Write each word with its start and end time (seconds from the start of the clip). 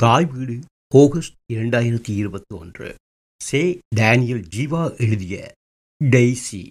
தாய் 0.00 0.26
வீடு 0.26 0.58
ஆகஸ்ட் 0.94 1.34
இரண்டாயிரத்தி 1.52 2.08
இருபத்தி 2.08 2.56
ஒன்று 2.56 2.94
சே 3.44 3.78
டேனியல் 3.96 4.44
ஜீவா 4.56 5.00
எழுதிய 5.00 5.52
டெய்சி 6.04 6.70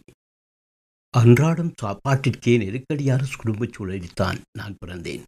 அன்றாடம் 1.10 1.74
சாப்பாட்டிற்கே 1.82 2.58
நெருக்கடியான 2.58 3.26
குடும்பச் 3.38 3.76
சூழலில்தான் 3.78 4.40
நான் 4.58 4.76
பிறந்தேன். 4.86 5.22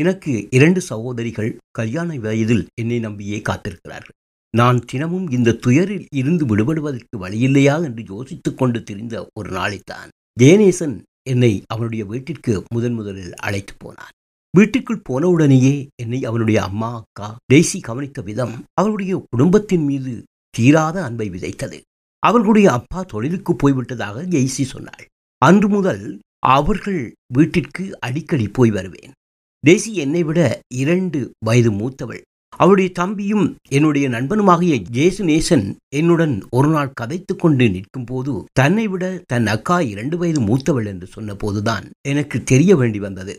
எனக்கு 0.00 0.48
இரண்டு 0.50 0.80
சகோதரிகள் 0.80 1.58
கல்யாண 1.70 2.18
வயதில் 2.18 2.66
என்னை 2.80 2.98
நம்பியே 2.98 3.38
காத்திருக்கிறார்கள். 3.38 4.18
நான் 4.56 4.84
தினமும் 4.84 5.30
இந்த 5.30 5.52
துயரில் 5.52 6.06
இருந்து 6.14 6.46
விடுபடுவதற்கு 6.46 7.18
வழியில்லையா 7.20 7.84
என்று 7.84 8.04
யோசித்துக் 8.08 8.58
கொண்டு 8.58 8.82
திரிந்த 8.82 9.26
ஒரு 9.38 9.50
நாளைத்தான். 9.50 10.08
ஜெயநேசன் 10.40 11.02
என்னை 11.28 11.62
அவனுடைய 11.66 12.04
வீட்டிற்கு 12.04 12.62
முதன் 12.74 12.92
முதலில் 12.92 13.34
அழைத்து 13.34 13.74
போனான். 13.78 14.14
வீட்டுக்குள் 14.56 15.04
போனவுடனேயே 15.08 15.74
என்னை 16.02 16.18
அவனுடைய 16.24 16.58
அம்மா 16.62 16.90
அக்கா 16.96 17.28
டெய்சி 17.52 17.78
கவனித்த 17.80 18.20
விதம் 18.22 18.54
அவளுடைய 18.72 19.14
குடும்பத்தின் 19.30 19.84
மீது 19.84 20.12
தீராத 20.54 20.96
அன்பை 21.04 21.26
விதைத்தது. 21.30 21.78
அவர்களுடைய 22.22 22.72
அப்பா 22.72 23.02
தொழிலுக்கு 23.02 23.52
போய்விட்டதாக 23.52 24.22
ஜெய்சி 24.34 24.64
சொன்னாள். 24.64 25.04
அன்று 25.42 25.68
முதல் 25.68 26.04
அவர்கள் 26.46 27.02
வீட்டிற்கு 27.34 27.84
அடிக்கடி 28.00 28.46
போய் 28.48 28.70
வருவேன். 28.70 29.12
டெய்ஸி 29.66 29.92
என்னை 30.04 30.22
விட 30.22 30.40
இரண்டு 30.74 31.20
வயது 31.46 31.72
மூத்தவள். 31.72 32.22
அவளுடைய 32.56 32.90
தம்பியும் 32.90 33.46
என்னுடைய 33.68 34.06
நண்பனுமாகிய 34.08 34.74
ஜேசு 34.92 35.22
நேசன் 35.30 35.66
என்னுடன் 35.94 36.34
ஒரு 36.50 36.68
நாள் 36.68 36.96
கதைத்துக் 37.00 37.38
கொண்டு 37.38 37.66
நிற்கும் 37.70 38.04
போது 38.04 38.44
தன்னை 38.52 38.86
விட 38.88 39.04
தன் 39.26 39.46
அக்கா 39.46 39.80
இரண்டு 39.92 40.18
வயது 40.18 40.40
மூத்தவள் 40.40 40.86
என்று 40.86 41.06
சொன்ன 41.06 41.34
போதுதான் 41.34 41.90
எனக்கு 42.08 42.38
தெரிய 42.42 42.76
வேண்டி 42.76 42.98
வந்தது. 42.98 43.38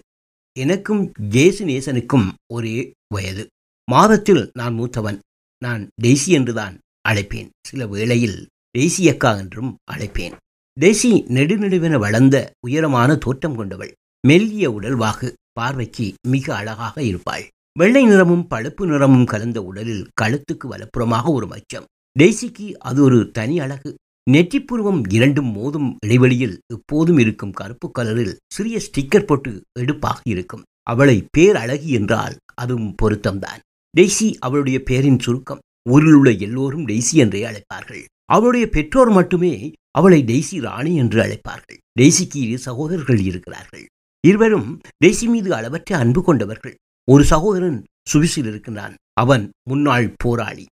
எனக்கும் 0.57 1.11
ஜேசு 1.29 1.65
நேசனுக்கும் 1.65 2.31
ஒரே 2.53 2.91
வயது. 3.13 3.47
மாதத்தில் 3.91 4.49
நான் 4.53 4.79
மூத்தவன். 4.79 5.19
நான் 5.63 5.89
டெய்சி 6.03 6.27
என்றுதான் 6.27 6.79
அழைப்பேன். 7.09 7.49
சில 7.67 7.87
வேளையில் 7.87 8.47
டெய்சி 8.77 9.09
அக்கா 9.09 9.35
என்றும் 9.35 9.75
அழைப்பேன். 9.91 10.35
டெய்சி 10.81 11.25
நெடுநெடுவென 11.37 11.99
வளர்ந்த 11.99 12.51
உயரமான 12.65 13.15
தோற்றம் 13.15 13.55
கொண்டவள். 13.55 13.93
மெல்லிய 14.27 14.71
உடல்வாகு. 14.71 15.33
பார்வைக்கு 15.51 16.13
மிக 16.27 16.55
அழகாக 16.55 17.03
இருப்பாள். 17.03 17.47
வெள்ளை 17.79 18.05
நிறமும் 18.05 18.47
பழுப்பு 18.47 18.85
நிறமும் 18.85 19.25
கலந்த 19.25 19.63
உடலில் 19.63 20.09
கழுத்துக்கு 20.21 20.69
வலப்புறமாக 20.69 21.31
ஒரு 21.31 21.47
மச்சம். 21.47 21.85
டெய்சிக்கு 22.19 22.73
அது 22.73 23.03
ஒரு 23.03 23.31
தனி 23.31 23.59
அழகு. 23.59 23.95
நெற்றிப்பூர்வம் 24.31 25.01
இரண்டும் 25.13 25.51
மோதும் 25.55 25.95
இடைவெளியில் 26.05 26.59
எப்போதும் 26.73 27.17
இருக்கும் 27.17 27.51
கருப்பு 27.51 27.91
கலரில் 27.99 28.35
சிறிய 28.53 28.81
ஸ்டிக்கர் 28.87 29.25
போட்டு 29.25 29.61
எடுப்பாக 29.79 30.21
இருக்கும். 30.25 30.63
அவளை 30.83 31.25
பேர் 31.31 31.55
அழகி 31.55 31.91
என்றால் 31.91 32.35
அதுவும் 32.53 32.95
பொருத்தம்தான். 33.01 33.61
டெய்சி 33.97 34.35
அவளுடைய 34.39 34.83
பேரின் 34.83 35.19
சுருக்கம் 35.19 35.59
ஊரில் 35.89 36.13
உள்ள 36.13 36.31
எல்லோரும் 36.31 36.87
டெய்சி 36.87 37.11
என்றே 37.13 37.41
அழைப்பார்கள். 37.43 38.03
அவளுடைய 38.25 38.69
பெற்றோர் 38.69 39.09
மட்டுமே 39.09 39.71
அவளை 39.91 40.23
டெய்சி 40.23 40.61
ராணி 40.61 40.95
என்று 40.95 41.19
அழைப்பார்கள். 41.21 41.79
டெய்சிக்கு 41.99 42.35
இரு 42.35 42.57
சகோதரர்கள் 42.57 43.19
இருக்கிறார்கள். 43.19 43.85
இருவரும் 44.27 44.79
டெய்சி 45.05 45.25
மீது 45.25 45.53
அளவற்ற 45.53 45.97
அன்பு 45.97 46.23
கொண்டவர்கள். 46.23 46.75
ஒரு 47.11 47.23
சகோதரன் 47.23 47.83
சுவிசில் 48.13 48.47
இருக்கின்றான். 48.47 48.95
அவன் 49.13 49.51
முன்னாள் 49.69 50.13
போராளி. 50.17 50.65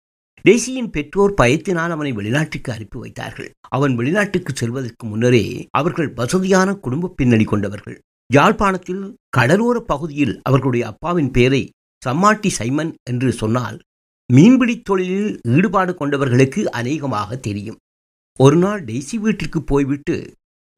டெய்சியின் 0.45 0.89
பெற்றோர் 0.95 1.31
பயத்தினால் 1.41 1.93
அவனை 1.93 2.11
வெளிநாட்டுக்கு 2.13 2.69
அனுப்பி 2.73 2.97
வைத்தார்கள். 2.97 3.47
அவன் 3.75 3.93
வெளிநாட்டுக்கு 3.99 4.51
செல்வதற்கு 4.55 5.05
முன்னரே 5.07 5.45
அவர்கள் 5.71 6.09
வசதியான 6.13 6.75
குடும்ப 6.75 7.13
பின்னணி 7.19 7.43
கொண்டவர்கள். 7.43 7.97
யாழ்ப்பாணத்தில் 8.29 9.03
கடலோர 9.37 9.77
பகுதியில் 9.91 10.35
அவர்களுடைய 10.43 10.83
அப்பாவின் 10.87 11.31
பெயரை 11.31 11.63
சம்மாட்டி 12.01 12.49
சைமன் 12.49 12.91
என்று 13.09 13.31
சொன்னால் 13.31 13.77
மீன்பிடி 14.29 14.75
தொழிலில் 14.81 15.33
ஈடுபாடு 15.55 15.93
கொண்டவர்களுக்கு 15.93 16.61
அநேகமாக 16.79 17.37
தெரியும். 17.47 17.79
ஒரு 18.39 18.57
நாள் 18.57 18.83
டெய்சி 18.83 19.17
வீட்டிற்கு 19.19 19.59
போய்விட்டு 19.63 20.15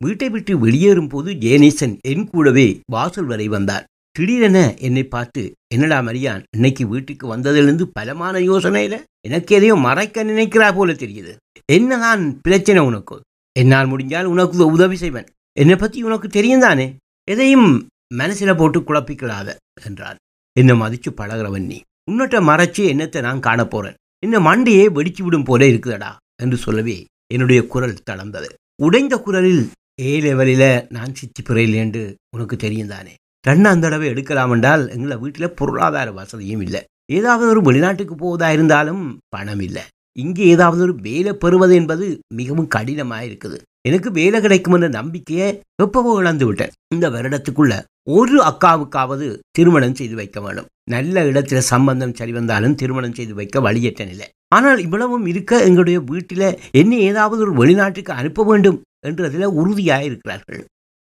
வீட்டை 0.02 0.30
விட்டு 0.30 0.54
வெளியேறும் 0.60 1.08
போது 1.08 1.30
ஜெயநேசன் 1.44 1.96
என் 2.12 2.28
கூடவே 2.32 2.68
வாசல் 2.96 3.26
வரை 3.26 3.48
வந்தார். 3.48 3.86
திடீரென 4.16 4.58
என்னை 4.88 5.04
பார்த்து 5.08 5.42
என்னடா 5.74 5.98
மரியான் 6.00 6.44
இன்னைக்கு 6.56 6.84
வீட்டுக்கு 6.88 7.26
வந்ததிலிருந்து 7.34 7.86
பலமான 7.98 8.40
யோசனையில 8.40 8.96
எனக்கு 9.28 9.52
எதையும் 9.58 9.86
மறைக்க 9.88 10.24
நினைக்கிறா 10.24 10.68
போல 10.76 10.94
தெரியுது. 10.94 11.34
என்னதான் 11.72 12.24
பிரச்சனை 12.42 12.82
உனக்கு? 12.90 13.16
என்னால் 13.60 13.92
முடிஞ்சால் 13.92 14.32
உனக்கு 14.34 14.66
உதவி 14.76 14.98
செய்வேன். 15.04 15.30
என்னை 15.58 15.76
பற்றி 15.76 16.00
உனக்கு 16.04 16.28
தெரியும் 16.28 16.66
தானே? 16.66 16.88
எதையும் 17.28 17.70
மனசில் 18.14 18.60
போட்டு 18.60 18.80
குழப்பிக்கலாத 18.80 19.56
என்றான். 19.88 20.20
என்னை 20.60 20.76
மதிச்சு 20.82 21.10
பழகிறவன் 21.12 21.70
நீ. 21.72 21.80
உன்னட்ட 22.12 22.38
மறைச்சு 22.50 22.84
என்னத்தை 22.94 23.22
நான் 23.22 23.46
காணப்போறேன் 23.48 23.98
இந்த 24.26 24.38
என்ன 24.38 24.40
மண்டையே 24.46 24.86
வெடிச்சு 24.98 25.22
விடும் 25.24 25.44
போல 25.44 25.66
இருக்குதடா 25.66 26.12
என்று 26.44 26.58
சொல்லவே 26.58 26.96
என்னுடைய 27.34 27.60
குரல் 27.68 28.04
தளர்ந்தது. 28.10 28.50
உடைந்த 28.82 29.16
குரலில் 29.18 29.64
ஏ 30.02 30.12
லெவலில் 30.22 30.70
நான் 30.90 31.16
சித்தி 31.16 31.42
பிறையில் 31.42 31.78
என்று 31.84 32.02
உனக்கு 32.36 32.56
தெரியும் 32.56 32.88
தானே? 32.88 33.14
ரெண்டாம் 33.48 33.84
தடவை 33.84 34.08
எடுக்கலாம் 34.08 34.52
என்றால் 34.52 34.84
எங்களை 34.96 35.16
வீட்டில் 35.18 35.56
பொருளாதார 35.60 36.08
வசதியும் 36.12 36.64
இல்லை. 36.66 36.82
ஏதாவது 37.10 37.50
ஒரு 37.54 37.62
வெளிநாட்டுக்கு 37.68 38.16
போவதா 38.16 38.48
இருந்தாலும் 38.56 39.04
பணம் 39.36 39.64
இல்லை. 39.68 39.84
இங்கே 40.18 40.44
ஏதாவது 40.54 40.82
ஒரு 40.86 40.94
வேலை 41.08 41.32
பெறுவது 41.42 41.74
என்பது 41.80 42.06
மிகவும் 42.40 42.72
கடினமாக 42.76 43.28
இருக்குது 43.28 43.58
எனக்கு 43.88 44.10
வேலை 44.18 44.38
கிடைக்கும் 44.44 44.76
என்ற 44.78 44.88
நம்பிக்கையை 44.98 45.48
எப்பவோ 45.84 46.14
இழந்து 46.22 46.46
விட்டேன். 46.48 46.74
இந்த 46.96 47.06
வருடத்துக்குள்ள 47.16 47.74
ஒரு 48.18 48.38
அக்காவுக்காவது 48.50 49.28
திருமணம் 49.58 49.98
செய்து 50.00 50.16
வைக்க 50.20 50.40
வேண்டும். 50.46 50.68
நல்ல 50.94 51.24
இடத்துல 51.30 51.62
சம்பந்தம் 51.74 52.18
சரி 52.20 52.34
வந்தாலும் 52.38 52.78
திருமணம் 52.82 53.16
செய்து 53.20 53.34
வைக்க 53.40 53.60
வழியற்ற 53.68 54.04
நிலை 54.12 54.28
ஆனால் 54.58 54.80
இவ்வளவும் 54.86 55.26
இருக்க 55.32 55.62
எங்களுடைய 55.68 55.98
வீட்டில் 56.12 56.48
என்னை 56.82 57.00
ஏதாவது 57.10 57.42
ஒரு 57.46 57.54
வெளிநாட்டுக்கு 57.62 58.12
அனுப்ப 58.20 58.46
வேண்டும் 58.52 58.78
என்றதில் 59.08 59.56
உறுதியாக 59.62 60.08
இருக்கிறார்கள் 60.10 60.62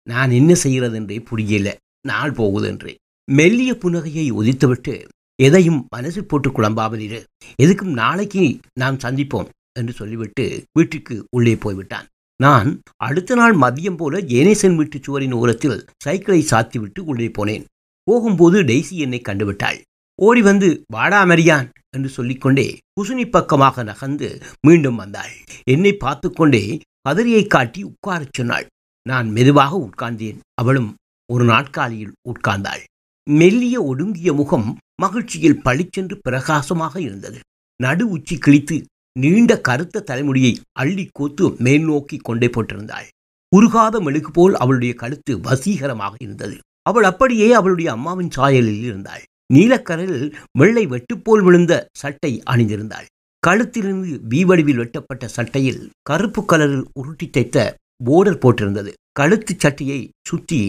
நான் 0.08 0.32
என்ன 0.40 0.52
செய்கிறது 0.64 0.98
என்றே 1.00 1.18
புரியல. 1.30 1.70
நாள் 2.10 2.34
போகுது 2.40 2.68
என்றே 2.72 2.94
மெல்லிய 3.28 3.72
புன்னகையை 3.84 4.26
உதித்துவிட்டு 4.40 4.96
எதையும் 5.40 5.80
மனசில் 5.96 6.28
போட்டு 6.28 6.50
குழம்பாமல் 6.50 7.04
இரு. 7.08 7.20
எதுக்கும் 7.64 7.96
நாளைக்கு 8.02 8.44
நாம் 8.74 8.98
சந்திப்போம் 8.98 9.50
என்று 9.80 9.94
சொல்லிவிட்டு 9.94 10.46
வீட்டுக்கு 10.72 11.16
உள்ளே 11.30 11.56
போய்விட்டான். 11.56 12.08
நான் 12.40 12.70
அடுத்த 13.08 13.36
நாள் 13.36 13.56
மதியம் 13.56 13.98
போல 13.98 14.22
ஜேனேசன் 14.32 14.76
வீட்டு 14.76 14.98
சுவரின் 15.00 15.32
ஓரத்தில் 15.32 15.86
சைக்கிளை 16.04 16.42
சாத்திவிட்டு 16.52 17.02
உள்ளே 17.12 17.28
போனேன். 17.28 17.66
போகும்போது 18.08 18.58
டெய்சி 18.64 18.96
என்னை 19.06 19.22
கண்டுவிட்டாள். 19.22 19.80
ஓடி 20.20 20.42
வந்து 20.42 20.68
வாடா 20.88 21.22
மரியான் 21.24 21.68
என்று 21.96 22.10
சொல்லிக்கொண்டே 22.10 22.68
குசுனி 22.98 23.26
பக்கமாக 23.30 23.84
நகர்ந்து 23.84 24.28
மீண்டும் 24.68 24.96
வந்தாள். 24.96 25.34
என்னை 25.72 25.94
பார்த்து 25.94 26.28
கொண்டே 26.32 26.64
கதிரியை 27.10 27.48
காட்டி 27.48 27.82
உட்காரச் 27.84 28.38
சொன்னாள். 28.38 28.68
நான் 29.06 29.28
மெதுவாக 29.30 29.74
உட்கார்ந்தேன். 29.88 30.38
அவளும் 30.62 30.92
ஒரு 31.30 31.44
நாட்காலியில் 31.46 32.16
உட்கார்ந்தாள். 32.32 32.84
மெல்லிய 33.28 33.84
ஒடுங்கிய 33.84 34.34
முகம் 34.34 34.68
மகிழ்ச்சியில் 35.02 35.62
பளிச்சென்று 35.62 36.16
பிரகாசமாக 36.22 37.02
இருந்தது. 37.02 37.40
நடு 37.80 38.10
உச்சி 38.10 38.38
கிழித்து 38.38 38.76
நீண்ட 39.20 39.62
கருத்த 39.62 40.00
தலைமுடியை 40.00 40.52
அள்ளி 40.72 41.10
கோத்து 41.12 41.46
மேல் 41.60 41.82
நோக்கி 41.82 42.18
கொண்டே 42.18 42.48
போட்டிருந்தாள். 42.48 43.08
உருகாத 43.52 44.00
மெழுகு 44.00 44.32
போல் 44.32 44.56
அவளுடைய 44.56 44.94
கழுத்து 44.94 45.34
வசீகரமாக 45.38 46.14
இருந்தது. 46.20 46.56
அவள் 46.82 47.04
அப்படியே 47.04 47.52
அவளுடைய 47.52 47.92
அம்மாவின் 47.92 48.32
சாயலில் 48.38 48.84
இருந்தாள். 48.84 49.24
நீலக்கரலில் 49.54 50.28
வெள்ளை 50.52 50.86
வெட்டுப்போல் 50.88 51.44
விழுந்த 51.44 51.74
சட்டை 51.98 52.32
அணிந்திருந்தாள். 52.46 53.08
கழுத்திலிருந்து 53.44 54.20
வீவடிவில் 54.28 54.78
வெட்டப்பட்ட 54.78 55.28
சட்டையில் 55.28 55.82
கருப்பு 56.04 56.42
கலரில் 56.52 56.86
உருட்டி 56.94 57.30
தைத்த 57.30 57.78
போர்டர் 58.06 58.42
போட்டிருந்தது. 58.44 58.92
கழுத்து 59.20 59.54
சட்டையை 59.58 60.00
சுற்றி 60.28 60.60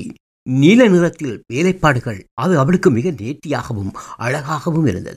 நீல 0.46 0.88
நிறத்தில் 0.88 1.42
வேலைப்பாடுகள் 1.52 2.24
அது 2.32 2.58
அவளுக்கு 2.58 2.90
மிக 2.90 3.10
நேர்த்தியாகவும் 3.10 3.90
அழகாகவும் 4.16 4.86
இருந்தது. 4.86 5.16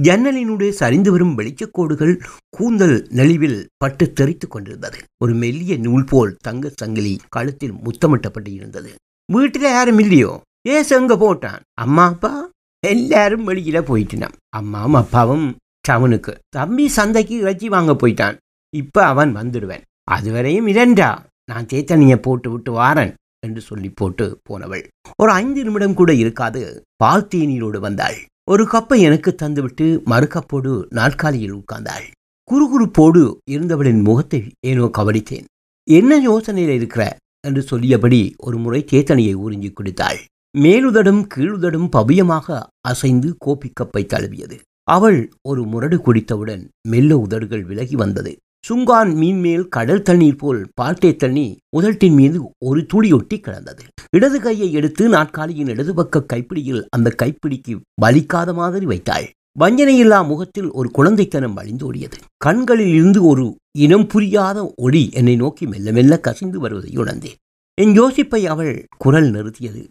ஜன்னலினுடைய 0.00 0.70
சரிந்து 0.70 1.10
வரும் 1.10 1.38
வெளிச்சக்கோடுகள் 1.38 2.22
கூந்தல் 2.50 3.06
நெளிவில் 3.10 3.68
பட்டு 3.76 4.12
தெரித்து 4.12 4.48
கொண்டிருந்தது. 4.48 4.98
ஒரு 5.22 5.34
மெல்லிய 5.34 5.76
நூல் 5.76 6.04
போல் 6.04 6.36
தங்க 6.40 6.72
சங்கிலி 6.76 7.20
கழுத்தில் 7.28 7.72
முத்தமிட்டப்பட்டு 7.72 8.52
இருந்தது. 8.52 8.94
வீட்டில் 9.32 9.62
யாரும் 9.62 9.98
இல்லையோ? 9.98 10.42
ஏசு 10.68 10.96
எங்க 10.96 11.14
போட்டான்? 11.14 11.60
அம்மா 11.74 12.06
அப்பா? 12.06 12.50
எல்லாரும் 12.86 13.48
வெளியில 13.48 13.82
போயிட்டான் 13.82 14.32
அம்மாவும் 14.48 14.94
அப்பாவும் 14.94 15.56
டவுனுக்கு. 15.88 16.38
தம்பி 16.48 16.88
சந்தைக்கு 16.88 17.38
இறைச்சி 17.38 17.68
வாங்க 17.68 17.92
போயிட்டான். 17.92 18.36
இப்ப 18.76 19.04
அவன் 19.04 19.36
வந்துடுவேன். 19.36 19.82
அதுவரையும் 20.10 20.66
இரண்டா 20.66 21.18
நான் 21.44 21.66
தேத்தனியை 21.66 22.16
போட்டு 22.16 22.50
விட்டு 22.50 22.72
வாரன். 22.72 23.14
என்று 23.40 23.60
சொல்லி 23.60 23.90
போட்டு 23.90 24.40
போனவள். 24.42 24.84
ஒரு 25.16 25.30
ஐந்து 25.32 25.60
நிமிடம் 25.64 25.94
கூட 25.94 26.14
இருக்காது 26.14 26.62
பால் 26.96 27.28
தேநீரோடு 27.34 27.78
வந்தாள். 27.78 28.18
ஒரு 28.44 28.64
கப்பை 28.72 28.98
எனக்கு 28.98 29.30
தந்துவிட்டு 29.42 29.86
மறுகப்போடு 30.04 30.72
நாற்காலியில் 30.88 31.54
உட்கார்ந்தாள். 31.54 32.06
குறுகுறுப்போடு 32.50 33.22
இருந்தவளின் 33.50 34.02
முகத்தை 34.02 34.40
ஏனோ 34.66 34.90
கவனித்தேன். 34.98 35.46
என்ன 35.88 36.18
யோசனையில் 36.20 36.74
இருக்கிற? 36.74 37.16
என்று 37.46 37.62
சொல்லியபடி 37.62 38.20
ஒரு 38.36 38.56
முறை 38.58 38.80
தேத்தனையை 38.90 39.34
உறிஞ்சி 39.36 39.70
குடித்தாள். 39.72 40.18
மேலுதடும் 40.58 41.22
கீழுதடும் 41.34 41.88
பவியமாக 41.96 42.46
அசைந்து 42.80 43.28
கோப்பி 43.44 43.68
கப்பை 43.80 44.02
தழுவியது. 44.06 44.56
அவள் 44.88 45.18
ஒரு 45.42 45.62
முரடு 45.62 45.96
குடித்தவுடன் 45.96 46.62
மெல்ல 46.88 47.18
உதடுகள் 47.18 47.64
விலகி 47.64 47.96
வந்தது. 47.96 48.32
சுங்கான் 48.68 49.14
மீன் 49.14 49.40
மேல் 49.40 49.68
கடல் 49.68 50.02
தண்ணீர் 50.02 50.36
போல் 50.36 50.60
பால்டே 50.80 51.16
தண்ணி 51.16 51.58
உதட்டின் 51.76 52.14
மீது 52.14 52.38
ஒரு 52.64 52.86
துளியொட்டி 52.92 53.36
கிடந்தது. 53.40 53.84
இடது 54.10 54.40
கையை 54.40 54.72
எடுத்து 54.72 55.08
நாற்காலியின் 55.08 55.66
இடது 55.66 55.94
பக்க 55.94 56.24
கைப்பிடியில் 56.32 56.82
அந்த 56.88 57.14
கைப்பிடிக்கு 57.22 57.74
வலிக்காத 58.02 58.54
மாதிரி 58.54 58.86
வைத்தாள். 58.86 59.30
வஞ்சனையில்லா 59.60 60.26
முகத்தில் 60.26 60.70
ஒரு 60.70 60.90
குழந்தைத்தனம் 60.98 61.56
வழிந்தோடியது 61.56 62.18
கண்களில் 62.36 62.94
இருந்து 62.94 63.24
ஒரு 63.24 63.56
இனம் 63.78 64.06
புரியாத 64.06 64.74
ஒளி 64.76 65.10
என்னை 65.12 65.36
நோக்கி 65.36 65.66
மெல்ல 65.66 65.92
மெல்ல 65.92 66.20
கசிந்து 66.20 66.60
வருவதை 66.60 66.96
உணர்ந்தேன். 66.96 67.38
என் 67.80 67.96
யோசிப்பை 68.00 68.42
அவள் 68.44 68.84
குரல் 68.98 69.30
நிறுத்தியது. 69.30 69.82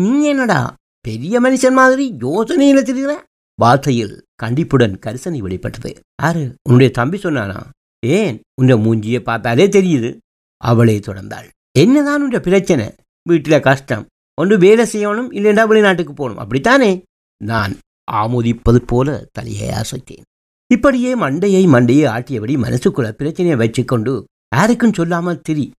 நீ 0.00 0.24
என்னடா 0.24 0.74
பெரிய 1.00 1.40
மனுஷன் 1.40 1.72
மாதிரி 1.72 2.12
யோசனையில 2.20 2.82
தெரிகிற 2.82 3.24
வார்த்தையில் 3.62 4.14
கண்டிப்புடன் 4.34 4.98
கரிசனை 5.06 5.38
வெளிப்பட்டது. 5.38 6.00
யாரு? 6.22 6.54
உன்னுடைய 6.62 6.92
தம்பி 6.92 7.18
சொன்னானா? 7.18 7.60
ஏன் 8.06 8.40
உன்னை 8.60 8.74
மூஞ்சியை 8.74 9.20
பார்த்தாலே 9.20 9.66
தெரியுது? 9.66 10.16
அவளே 10.56 10.98
தொடர்ந்தாள். 10.98 11.48
என்னதான் 11.78 12.22
உன்ற 12.22 12.40
பிரச்சனை? 12.40 12.86
வீட்டில் 13.28 13.60
கஷ்டம். 13.60 14.06
ஒன்று 14.34 14.58
வேலை 14.58 14.84
செய்யணும் 14.92 15.30
இல்லைண்டா 15.38 15.66
வெளிநாட்டுக்கு 15.66 16.12
போகணும். 16.12 16.38
அப்படித்தானே? 16.38 17.02
நான் 17.40 17.78
ஆமோதிப்பது 18.12 18.80
போல 18.86 19.26
தலையை 19.32 19.68
அசைத்தேன். 19.68 20.24
இப்படியே 20.66 21.16
மண்டையை 21.16 21.62
மண்டையை 21.74 22.06
ஆட்டியபடி 22.16 22.54
மனசுக்குள்ள 22.56 23.10
பிரச்சனையை 23.10 23.56
வச்சுக்கொண்டு 23.58 24.24
யாருக்கும் 24.54 24.92
சொல்லாமல் 24.92 25.40
திரி. 25.40 25.70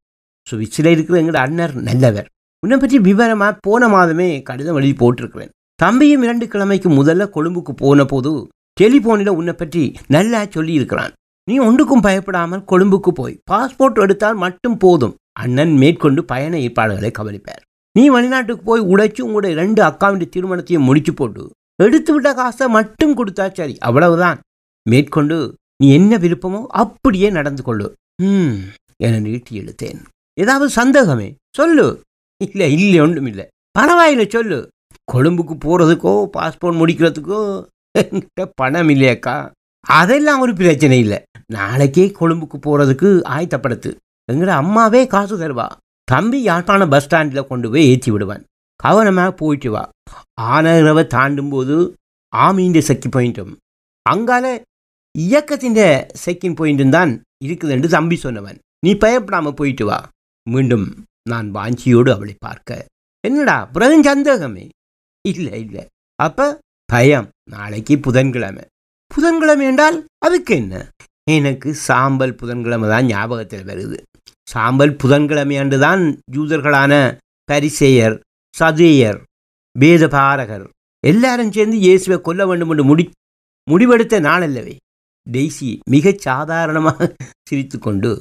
சுவிட்சில் 0.48 0.92
இருக்கிற 0.92 1.20
எங்கள் 1.20 1.42
அண்ணர் 1.42 1.76
நல்லவர். 1.76 2.28
உன்னை 2.64 2.78
பற்றி 2.78 3.00
விவரமாக 3.00 3.58
போன 3.62 3.88
மாதமே 3.88 4.42
கடிதம் 4.44 4.76
எழுதி 4.76 4.94
போட்டிருக்கிறேன். 4.94 5.52
தம்பியும் 5.76 6.24
இரண்டு 6.24 6.46
கிழமைக்கு 6.46 6.90
முதல்ல 7.00 7.30
கொழும்புக்கு 7.36 7.74
போன 7.76 8.06
போது 8.06 8.48
டெலிஃபோனில் 8.82 9.38
உன்னை 9.40 9.54
பற்றி 9.54 9.96
நல்லா 10.08 10.44
சொல்லியிருக்கிறான். 10.46 11.14
நீ 11.50 11.56
ஒன்றுக்கும் 11.60 12.02
பயப்படாமல் 12.02 12.66
கொழும்புக்கு 12.72 13.12
போய் 13.12 13.40
பாஸ்போர்ட் 13.52 14.00
எடுத்தால் 14.04 14.36
மட்டும் 14.36 14.78
போதும். 14.78 15.16
அண்ணன் 15.32 15.74
மேற்கொண்டு 15.78 16.22
பயண 16.24 16.60
ஏற்பாடுகளை 16.60 17.12
கவனிப்பார். 17.12 17.62
நீ 17.96 18.04
வெளிநாட்டுக்கு 18.10 18.64
போய் 18.64 18.82
உடைச்சு 18.82 19.22
உங்களுடைய 19.22 19.54
ரெண்டு 19.56 19.82
அக்காவுடைய 19.84 20.28
திருமணத்தையும் 20.36 20.88
முடிச்சு 20.90 21.14
போட்டு 21.14 21.44
எடுத்து 21.84 22.14
விட்ட 22.14 22.34
காசை 22.34 22.68
மட்டும் 22.68 23.16
கொடுத்தா 23.18 23.46
சரி 23.54 23.78
அவ்வளவுதான். 23.78 24.40
மேற்கொண்டு 24.86 25.38
நீ 25.84 25.88
என்ன 25.94 26.18
விருப்பமோ 26.18 26.62
அப்படியே 26.82 27.30
நடந்து 27.30 27.64
கொள்ளு. 27.64 27.88
ம் 28.22 28.56
என 29.04 29.20
நீட்டி 29.20 29.62
எழுத்தேன் 29.62 30.00
ஏதாவது 30.38 30.70
சந்தேகமே? 30.70 31.36
சொல்லு. 31.56 31.88
இல்லை 32.42 32.68
இல்லை 32.74 33.00
ஒன்றும் 33.00 33.26
இல்லை. 33.26 33.46
பரவாயில்ல 33.80 34.30
சொல்லு. 34.30 34.60
கொழும்புக்கு 35.12 35.56
போகிறதுக்கோ 35.66 36.14
பாஸ்போர்ட் 36.38 36.80
முடிக்கிறதுக்கோ 36.82 37.40
என்கிட்ட 38.00 38.46
பணம் 38.56 38.90
இல்லையாக்கா 38.90 39.38
அதெல்லாம் 39.86 40.40
ஒரு 40.40 40.54
பிரச்சனை 40.54 41.00
இல்லை. 41.00 41.20
நாளைக்கே 41.46 42.06
கொழும்புக்கு 42.20 42.58
போகிறதுக்கு 42.66 43.10
ஆயத்தப்படுத்து. 43.36 43.92
எங்கட 44.32 44.48
அம்மாவே 44.48 45.08
காசு 45.08 45.36
தருவா. 45.40 45.68
தம்பி 46.04 46.40
யாழ்ப்பாண 46.44 46.88
பஸ் 46.88 47.04
ஸ்டாண்டில் 47.04 47.48
கொண்டு 47.48 47.70
போய் 47.70 47.88
ஏற்றி 47.90 48.12
விடுவான். 48.12 48.44
கவனமாக 48.76 49.32
போயிட்டு 49.32 49.72
வா. 49.72 49.90
ஆனரவை 50.42 51.08
தாண்டும் 51.08 51.50
போது 51.50 51.98
ஆமீண்ட 52.34 52.80
செக்கி 52.80 53.10
பாயிண்ட்டும் 53.10 53.54
அங்கால 54.06 54.46
இயக்கத்தின் 55.16 55.78
செக்கின் 56.26 56.58
பாயிண்ட்டும் 56.60 56.90
தான் 56.90 57.12
இருக்குது 57.46 57.70
என்று 57.70 57.90
தம்பி 57.90 58.20
சொன்னவன். 58.24 58.58
நீ 58.86 58.96
பயப்படாமல் 58.96 59.54
போயிட்டு 59.54 59.86
வா. 59.86 60.10
மீண்டும் 60.48 61.06
நான் 61.30 61.48
வாஞ்சியோடு 61.54 62.10
அவளை 62.12 62.36
பார்க்க. 62.40 62.88
என்னடா 63.28 63.66
பிறகு 63.66 64.04
சந்தேகமே? 64.04 64.70
இல்லை 65.26 65.62
இல்லை. 65.62 65.86
அப்போ 66.16 66.60
பயம். 66.86 67.28
நாளைக்கு 67.50 67.98
புதன்கிழமை. 67.98 68.64
புதன்கிழமை 69.12 69.66
என்றால் 69.66 69.98
அதுக்கு 70.26 70.54
என்ன? 70.56 70.74
எனக்கு 71.28 71.70
சாம்பல் 71.88 72.36
புதன்கிழமை 72.36 72.88
தான் 72.90 73.06
ஞாபகத்தில் 73.06 73.68
வருது. 73.70 73.98
சாம்பல் 74.48 74.94
புதன்கிழமை 74.96 75.56
அன்று 75.58 75.78
தான் 75.80 76.04
யூதர்களான 76.36 76.94
பரிசேயர் 77.50 78.16
சதேயர் 78.56 79.20
வேதபாரகர் 79.76 80.66
எல்லாரும் 81.04 81.52
சேர்ந்து 81.52 81.78
இயேசுவை 81.78 82.18
கொல்ல 82.22 82.46
வேண்டும் 82.46 82.72
என்று 82.74 82.84
முடி 82.84 83.04
முடிவெடுத்த 83.68 84.16
நாளல்லவே 84.28 84.76
டெய்ஸி 85.28 85.70
மிகச் 85.94 86.24
சாதாரணமாக 86.28 87.08
சிரித்துக்கொண்டு 87.50 88.12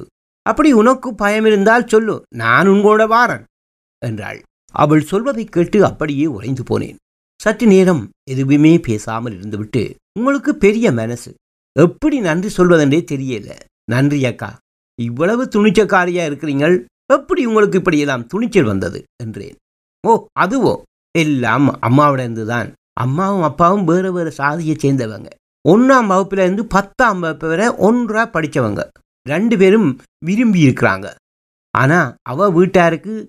அப்படி 0.45 0.69
உனக்கு 0.81 1.09
பயம் 1.15 1.45
இருந்தால் 1.45 1.89
சொல்லு 1.93 2.15
நான் 2.41 2.67
உன்கூட 2.67 3.03
வாரன் 3.07 3.43
என்றாள். 4.01 4.39
அவள் 4.75 5.03
சொல்வதை 5.11 5.43
கேட்டு 5.45 5.77
அப்படியே 5.85 6.25
உறைந்து 6.35 6.63
போனேன். 6.69 6.97
சற்று 7.41 7.67
நேரம் 7.67 8.09
எதுவுமே 8.29 8.79
பேசாமல் 8.79 9.35
இருந்துவிட்டு 9.39 9.95
உங்களுக்கு 10.19 10.55
பெரிய 10.55 10.91
மனசு. 10.91 11.33
எப்படி 11.79 12.19
நன்றி 12.19 12.49
சொல்வதென்றே 12.57 12.99
தெரியல. 13.11 13.49
நன்றி 13.91 14.25
அக்கா. 14.25 14.57
இவ்வளவு 15.01 15.45
துணிச்சக்காரியா 15.45 16.23
இருக்கிறீங்கள். 16.29 16.85
எப்படி 17.13 17.45
உங்களுக்கு 17.45 17.77
இப்படியெல்லாம் 17.77 18.25
துணிச்சல் 18.25 18.63
வந்தது? 18.63 19.03
என்றேன். 19.23 19.55
ஓ 20.07 20.25
அதுவோ? 20.39 20.73
எல்லாம் 21.17 21.67
அம்மாவிட 21.81 22.19
இருந்துதான் 22.19 22.73
அம்மாவும் 22.93 23.41
அப்பாவும் 23.41 23.83
வேறு 23.83 24.13
வேறு 24.13 24.31
சாதியை 24.31 24.75
சேர்ந்தவங்க. 24.75 25.29
ஒன்றாம் 25.69 26.09
வகுப்புல 26.11 26.43
இருந்து 26.45 26.65
பத்தாம் 26.65 27.19
வகுப்பு 27.19 27.47
வரை 27.47 27.67
ஒன்றா 27.67 28.25
படித்தவங்க 28.27 28.87
ரெண்டு 29.27 29.57
பேரும் 29.57 29.89
விரும்பி 30.25 30.67
இருக்கிறாங்க. 30.67 31.07
ஆனால் 31.77 32.15
அவ 32.29 32.51
வீட்டாருக்கு 32.51 33.27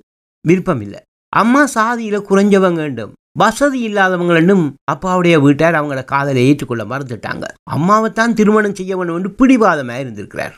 விருப்பம் 0.48 0.80
இல்லை 0.80 1.00
அம்மா 1.28 1.66
சாதியில் 1.66 2.26
குறைஞ்சவங்க 2.28 2.74
வேண்டும். 2.74 3.12
வசதி 3.36 3.80
இல்லாதவங்களும் 3.88 4.64
அப்பாவுடைய 4.92 5.34
வீட்டார் 5.44 5.78
அவங்கள 5.80 6.00
காதலை 6.12 6.42
ஏற்றுக்கொள்ள 6.48 6.84
மறந்துட்டாங்க. 6.92 7.44
அம்மாவை 7.76 8.08
தான் 8.10 8.36
திருமணம் 8.38 8.76
செய்ய 8.78 8.96
வேண்டும் 8.96 9.18
என்று 9.18 9.30
பிடிவாதமாக 9.40 10.02
இருந்திருக்கிறார். 10.04 10.54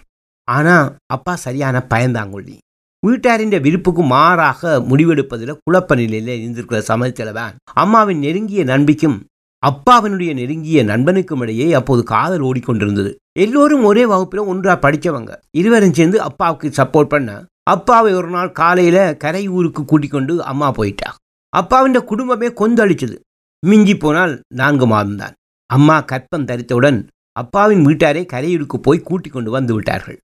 ஆனால் 0.48 0.88
அப்பா 1.14 1.34
சரியான 1.46 1.84
பயந்தாங்கொள்ளி 1.92 2.56
வீட்டாரின் 3.02 3.54
விருப்புக்கு 3.66 4.02
மாறாக 4.14 4.72
முடிவெடுப்பதில் 4.90 5.60
குழப்ப 5.66 5.94
நிலையில் 6.00 6.32
இருந்திருக்கிற 6.38 6.80
சமயத்தில் 6.90 7.36
தான் 7.38 7.54
அம்மாவின் 7.82 8.20
நெருங்கிய 8.26 8.64
நண்பிக்கும் 8.72 9.18
அப்பாவினுடைய 9.62 10.30
நெருங்கிய 10.38 10.80
நண்பனுக்கும் 10.90 11.42
இடையே 11.44 11.66
அப்போது 11.78 12.02
காதல் 12.12 12.44
ஓடிக்கொண்டிருந்தது. 12.48 13.10
எல்லோரும் 13.44 13.84
ஒரே 13.90 14.04
வகுப்பில் 14.12 14.48
ஒன்றாக 14.52 14.76
படித்தவங்க 14.84 15.32
இருவரும் 15.60 15.96
சேர்ந்து 15.98 16.18
அப்பாவுக்கு 16.28 16.68
சப்போர்ட் 16.78 17.12
பண்ண 17.14 17.30
அப்பாவை 17.74 18.12
ஒரு 18.20 18.30
நாள் 18.36 18.56
காலையில் 18.60 19.04
கரை 19.24 19.44
ஊருக்கு 19.56 19.82
கூட்டிக் 19.90 20.14
கொண்டு 20.14 20.34
அம்மா 20.52 20.70
போயிட்டா. 20.78 21.10
அப்பாவின் 21.52 22.04
குடும்பமே 22.04 22.48
கொந்தளிச்சது. 22.48 23.16
மிஞ்சி 23.66 23.96
போனால் 23.96 24.40
நான்கு 24.54 24.86
மாதம்தான். 24.86 25.34
அம்மா 25.66 26.00
கற்பம் 26.00 26.46
தரித்தவுடன் 26.46 27.06
அப்பாவின் 27.32 27.86
வீட்டாரை 27.86 28.22
கரையூருக்கு 28.32 28.76
போய் 28.76 29.06
கூட்டிக் 29.08 29.32
கொண்டு 29.32 29.50
வந்து 29.50 29.74
விட்டார்கள். 29.74 30.18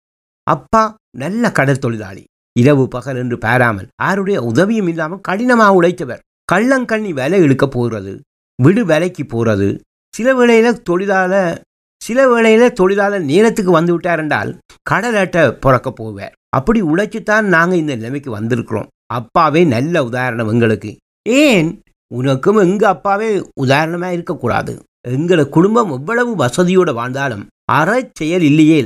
அப்பா 0.43 0.95
நல்ல 1.19 1.53
கடல் 1.53 1.79
தொழிலாளி. 1.79 2.25
இரவு 2.61 2.89
பகல் 2.89 3.17
என்று 3.17 3.39
பாராமல் 3.39 3.89
யாருடைய 4.03 4.43
உதவியும் 4.43 4.89
இல்லாமல் 4.89 5.21
கடினமாக 5.21 5.77
உழைத்தவர். 5.81 6.23
கள்ளங்கண்ணி 6.53 7.11
வேலை 7.11 7.41
இழுக்க 7.41 7.67
போகிறது. 7.69 8.21
விடு 8.63 8.85
வேலைக்கு 8.85 9.27
போகிறது. 9.27 9.81
சில 10.15 10.35
வேளையில் 10.35 10.83
தொழிலாள 10.83 11.63
சில 11.97 12.29
வேளையில் 12.29 12.73
தொழிலாளர் 12.73 13.23
நேரத்துக்கு 13.23 13.71
வந்து 13.71 13.93
விட்டார் 13.93 14.19
என்றால் 14.19 14.59
கடலாட்ட 14.91 15.51
பிறக்க 15.51 15.95
போவார். 16.01 16.35
அப்படி 16.49 16.83
உழைச்சித்தான் 16.83 17.47
நாங்கள் 17.55 17.79
இந்த 17.79 17.95
நிலைமைக்கு 17.97 18.31
வந்திருக்கிறோம். 18.39 18.91
அப்பாவே 19.07 19.65
நல்ல 19.65 20.05
உதாரணம் 20.05 20.49
எங்களுக்கு. 20.49 20.97
ஏன்? 21.27 21.71
உனக்கும் 22.11 22.59
எங்கள் 22.67 22.93
அப்பாவே 22.95 23.29
உதாரணமாக 23.63 24.17
இருக்கக்கூடாது. 24.17 24.73
எங்களை 25.17 25.45
குடும்பம் 25.49 25.91
எவ்வளவு 25.91 26.33
வசதியோடு 26.45 26.93
வாழ்ந்தாலும் 26.99 27.45
அற 27.79 27.89
செயல் 28.19 28.45
இல்லையே 28.51 28.81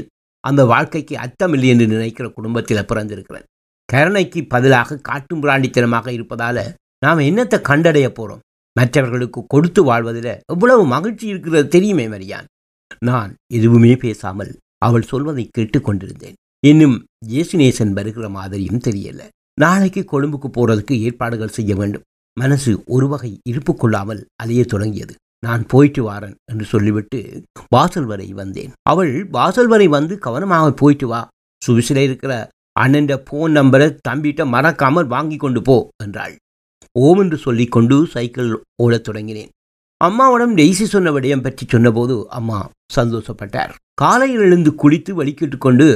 அந்த 0.45 0.63
வாழ்க்கைக்கு 0.73 1.15
அர்த்தம் 1.25 1.55
இல்லை 1.57 1.69
என்று 1.69 1.87
நினைக்கிற 1.87 2.27
குடும்பத்தில் 2.29 2.89
பிறந்திருக்கிறேன். 2.91 3.47
கருணைக்கு 3.89 4.41
பதிலாக 4.47 4.99
காட்டும் 5.09 5.43
பிராண்டித்தனமாக 5.43 6.09
இருப்பதால் 6.13 6.63
நாம் 7.05 7.27
என்னத்தை 7.29 7.59
கண்டடைய 7.71 8.07
போகிறோம் 8.09 8.45
மற்றவர்களுக்கு 8.77 9.41
கொடுத்து 9.47 9.81
வாழ்வதில் 9.83 10.33
எவ்வளவு 10.53 10.83
மகிழ்ச்சி 10.87 11.27
இருக்கிறது 11.27 11.69
தெரியுமே 11.69 12.07
மரியான். 12.09 12.49
நான் 13.09 13.31
எதுவுமே 13.57 13.93
பேசாமல் 13.97 14.53
அவள் 14.87 15.09
சொல்வதை 15.13 15.45
கேட்டுக்கொண்டிருந்தேன் 15.59 16.37
இன்னும் 16.63 16.97
இயேசுநேசன் 17.27 17.93
வருகிற 17.93 18.29
மாதிரியும் 18.29 18.85
தெரியல. 18.87 19.23
நாளைக்கு 19.55 20.03
கொழும்புக்கு 20.05 20.49
போகிறதுக்கு 20.57 20.95
ஏற்பாடுகள் 21.07 21.57
செய்ய 21.57 21.73
வேண்டும். 21.75 22.05
மனசு 22.41 22.73
ஒரு 22.95 23.07
வகை 23.09 23.33
இருப்பு 23.51 23.73
கொள்ளாமல் 23.75 24.23
அலைய 24.43 24.63
தொடங்கியது. 24.65 25.15
நான் 25.47 25.63
போயிட்டு 25.73 26.03
வாரன் 26.03 26.37
என்று 26.51 26.65
சொல்லிவிட்டு 26.73 27.19
வாசல் 27.75 28.09
வரை 28.11 28.29
வந்தேன். 28.41 28.73
அவள் 28.93 29.13
வாசல் 29.37 29.71
வரை 29.73 29.87
வந்து 29.97 30.15
கவனமாக 30.27 30.69
போயிட்டு 30.81 31.07
வா. 31.07 31.21
சுவிசில 31.63 32.03
இருக்கிற 32.09 32.33
அண்ணன் 32.77 33.09
போன் 33.29 33.57
நம்பரை 33.59 33.87
தம்பிட்ட 34.09 34.43
மறக்காமல் 34.55 35.13
வாங்கி 35.15 35.37
கொண்டு 35.37 35.61
போ 35.63 35.77
என்றாள். 36.05 36.35
ஓம் 36.97 37.21
என்று 37.23 37.39
சொல்லிக்கொண்டு 37.47 37.97
சைக்கிள் 38.15 38.51
ஓடத் 38.85 39.07
தொடங்கினேன். 39.09 39.51
அம்மாவிடம் 40.01 40.55
டெய்ஸி 40.59 40.85
சொன்ன 40.93 41.11
விடயம் 41.11 41.45
பற்றி 41.45 41.65
சொன்னபோது 41.67 42.17
அம்மா 42.39 42.59
சந்தோஷப்பட்டார். 42.97 43.73
காலையில் 43.95 44.45
எழுந்து 44.47 44.71
குளித்து 44.83 45.13
வலிக்கிட்டு 45.21 45.59
கொண்டு 45.59 45.87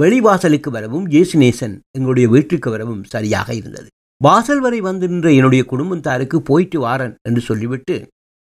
வெளிவாசலுக்கு 0.00 0.70
வரவும் 0.76 1.06
ஏசுநேசன் 1.20 1.74
எங்களுடைய 1.96 2.28
வீட்டுக்கு 2.28 2.70
வரவும் 2.70 3.02
சரியாக 3.14 3.48
இருந்தது. 3.54 3.88
வாசல் 4.24 4.60
வரை 4.60 4.80
வந்து 4.80 5.08
நின்ற 5.08 5.32
என்னுடைய 5.32 5.64
குடும்பத்தாருக்கு 5.64 6.42
போயிட்டு 6.42 6.80
வாரன் 6.80 7.14
என்று 7.28 7.40
சொல்லிவிட்டு 7.40 7.94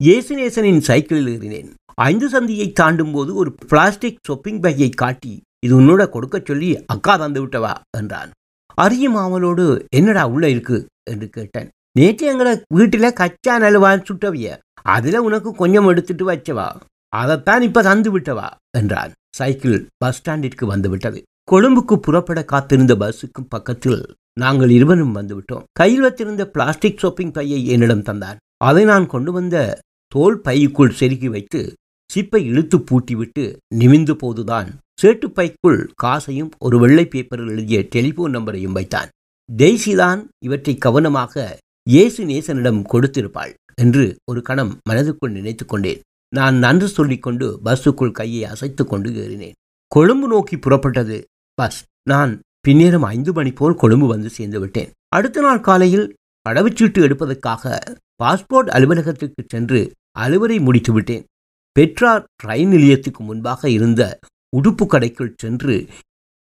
இயேசுநேசனின் 0.04 0.80
சைக்கிளில் 0.80 1.30
ஏறினேன். 1.34 1.70
ஐந்து 1.94 2.28
சந்தியை 2.28 2.72
தாண்டும் 2.72 3.12
போது 3.12 3.34
ஒரு 3.34 3.54
பிளாஸ்டிக் 3.68 4.18
ஷொப்பிங் 4.28 4.60
பேக்கை 4.64 4.88
காட்டி 4.94 5.32
இது 5.66 5.80
உன்னோட 5.80 6.08
கொடுக்க 6.08 6.40
சொல்லி 6.44 6.84
அக்கா 6.86 7.16
தந்து 7.16 7.46
விட்டவா? 7.46 7.72
என்றான். 7.98 8.30
அரியும் 8.74 9.14
அவளோடு 9.14 9.64
என்னடா 9.90 10.26
உள்ள 10.26 10.50
இருக்கு? 10.50 10.86
என்று 11.10 11.28
கேட்டேன். 11.28 11.68
நேற்று 11.98 12.26
எங்களை 12.26 12.52
வீட்டில் 12.74 13.12
கச்சா 13.12 13.54
நலுவா 13.60 13.90
சுட்டவிய 14.02 14.58
அதில் 14.82 15.18
உனக்கு 15.18 15.52
கொஞ்சம் 15.52 15.88
எடுத்துட்டு 15.88 16.26
வச்சவா? 16.30 16.68
அதைத்தான் 17.12 17.62
இப்ப 17.62 17.82
தந்து 17.82 18.18
விட்டவா? 18.18 18.48
என்றான். 18.78 19.12
சைக்கிள் 19.36 19.78
பஸ் 19.96 20.20
ஸ்டாண்டிற்கு 20.20 20.66
வந்து 20.66 20.88
விட்டது. 20.88 21.22
கொழும்புக்கு 21.52 21.96
புறப்பட 21.96 22.44
காத்திருந்த 22.44 22.94
பஸ்ஸுக்கு 22.94 23.42
பக்கத்தில் 23.48 24.00
நாங்கள் 24.40 24.70
இருவரும் 24.70 25.14
வந்துவிட்டோம். 25.16 25.64
கையில் 25.72 26.00
வைத்திருந்த 26.00 26.50
பிளாஸ்டிக் 26.50 26.98
ஷாப்பிங் 26.98 27.32
பையை 27.32 27.66
என்னிடம் 27.66 28.06
தந்தான் 28.08 28.40
அதை 28.56 28.84
நான் 28.84 29.06
கொண்டு 29.06 29.32
வந்த 29.32 29.56
தோல் 30.12 30.38
பைக்குள் 30.40 30.96
செருகி 31.00 31.26
வைத்து 31.26 31.60
சிப்பை 32.10 32.40
இழுத்து 32.44 32.78
பூட்டிவிட்டு 32.78 33.44
நிமிந்து 33.74 34.12
போதுதான் 34.12 34.68
சேட்டு 35.02 35.26
பைக்குள் 35.26 35.80
காசையும் 35.94 36.50
ஒரு 36.58 36.78
வெள்ளை 36.78 37.06
பேப்பரில் 37.06 37.48
எழுதிய 37.48 37.78
டெலிபோன் 37.82 38.30
நம்பரையும் 38.30 38.72
வைத்தான். 38.72 39.08
டெய்ஸிதான் 39.56 40.20
இவற்றை 40.44 40.74
கவனமாக 40.76 41.58
இயேசு 41.90 42.24
நேசனிடம் 42.24 42.80
கொடுத்திருப்பாள் 42.92 43.52
என்று 43.74 44.04
ஒரு 44.30 44.42
கணம் 44.42 44.72
மனதுக்குள் 44.90 45.36
நினைத்து 45.38 45.66
கொண்டேன். 45.66 46.00
நான் 46.34 46.56
நன்று 46.56 46.88
சொல்லிக்கொண்டு 46.88 47.60
பஸ்ஸுக்குள் 47.64 48.12
கையை 48.12 48.44
அசைத்து 48.44 48.84
கொண்டு 48.86 49.10
ஏறினேன். 49.10 49.56
கொழும்பு 49.92 50.28
நோக்கி 50.28 50.56
புறப்பட்டது. 50.56 51.18
பஸ். 51.54 51.84
நான் 52.08 52.32
பின்னேரம் 52.66 53.04
ஐந்து 53.04 53.32
மணி 53.32 53.50
போல் 53.52 53.74
கொழும்பு 53.74 54.06
வந்து 54.06 54.28
சேர்ந்து 54.28 54.60
விட்டேன். 54.60 54.90
அடுத்த 55.08 55.40
நாள் 55.40 55.60
காலையில் 55.60 56.06
கடவுச்சீட்டு 56.46 57.00
எடுப்பதற்காக 57.06 57.64
பாஸ்போர்ட் 58.22 58.70
அலுவலகத்துக்கு 58.76 59.42
சென்று 59.48 59.80
அலுவலை 60.18 60.60
முடித்து 60.60 60.92
விட்டேன். 60.92 61.24
பெட்ரா 61.76 62.24
ரயில் 62.42 62.68
நிலையத்துக்கு 62.68 63.22
முன்பாக 63.24 63.70
இருந்த 63.70 64.18
உடுப்பு 64.56 64.84
கடைக்குள் 64.86 65.32
சென்று 65.36 65.76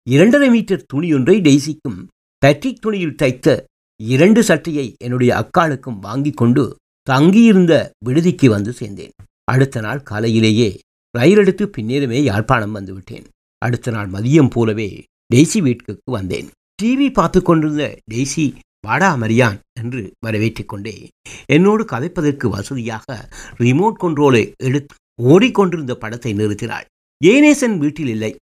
இரண்டரை 0.06 0.48
மீட்டர் 0.50 0.86
துணியொன்றை 0.94 1.36
டெய்ஸிக்கும் 1.46 2.00
பேட்ரிக் 2.38 2.82
துணியில் 2.82 3.14
தைத்த 3.14 3.64
இரண்டு 4.00 4.42
சட்டையை 4.42 4.86
என்னுடைய 4.98 5.32
அக்காளுக்கும் 5.34 5.98
வாங்கி 5.98 6.30
கொண்டு 6.30 6.64
தங்கியிருந்த 7.02 7.74
விடுதிக்கு 8.04 8.48
வந்து 8.48 8.72
சேர்ந்தேன். 8.80 9.14
அடுத்த 9.44 9.80
நாள் 9.80 10.02
காலையிலேயே 10.02 10.70
ரயில் 11.18 11.36
எடுத்து 11.36 11.70
பின்னேறமே 11.76 12.22
யாழ்ப்பாணம் 12.22 12.74
வந்துவிட்டேன் 12.76 13.26
அடுத்த 13.62 13.90
நாள் 13.90 14.10
மதியம் 14.10 14.50
போலவே 14.50 15.04
டெய்ஸி 15.34 15.58
வீட்டுக்கு 15.58 15.98
வந்தேன். 16.10 16.50
டிவி 16.82 17.12
பார்த்து 17.12 17.42
கொண்டிருந்த 17.42 17.98
டெய்ஸி 18.14 18.54
வாடா 18.86 19.14
மரியான் 19.14 19.58
என்று 19.80 20.12
வரவேற்றுக் 20.26 20.64
கொண்டே 20.64 21.08
என்னோடு 21.46 21.84
கதைப்பதற்கு 21.84 22.46
வசதியாக 22.48 23.28
ரிமோட் 23.58 23.96
கண்ட்ரோலை 24.00 24.52
எடுத்து 24.56 24.94
ஓடிக்கொண்டிருந்த 25.22 25.94
படத்தை 25.94 26.34
நிறுத்தினாள். 26.34 26.84
ஏனேசன் 27.24 27.78
வீட்டில் 27.78 28.06
இல்லை. 28.06 28.36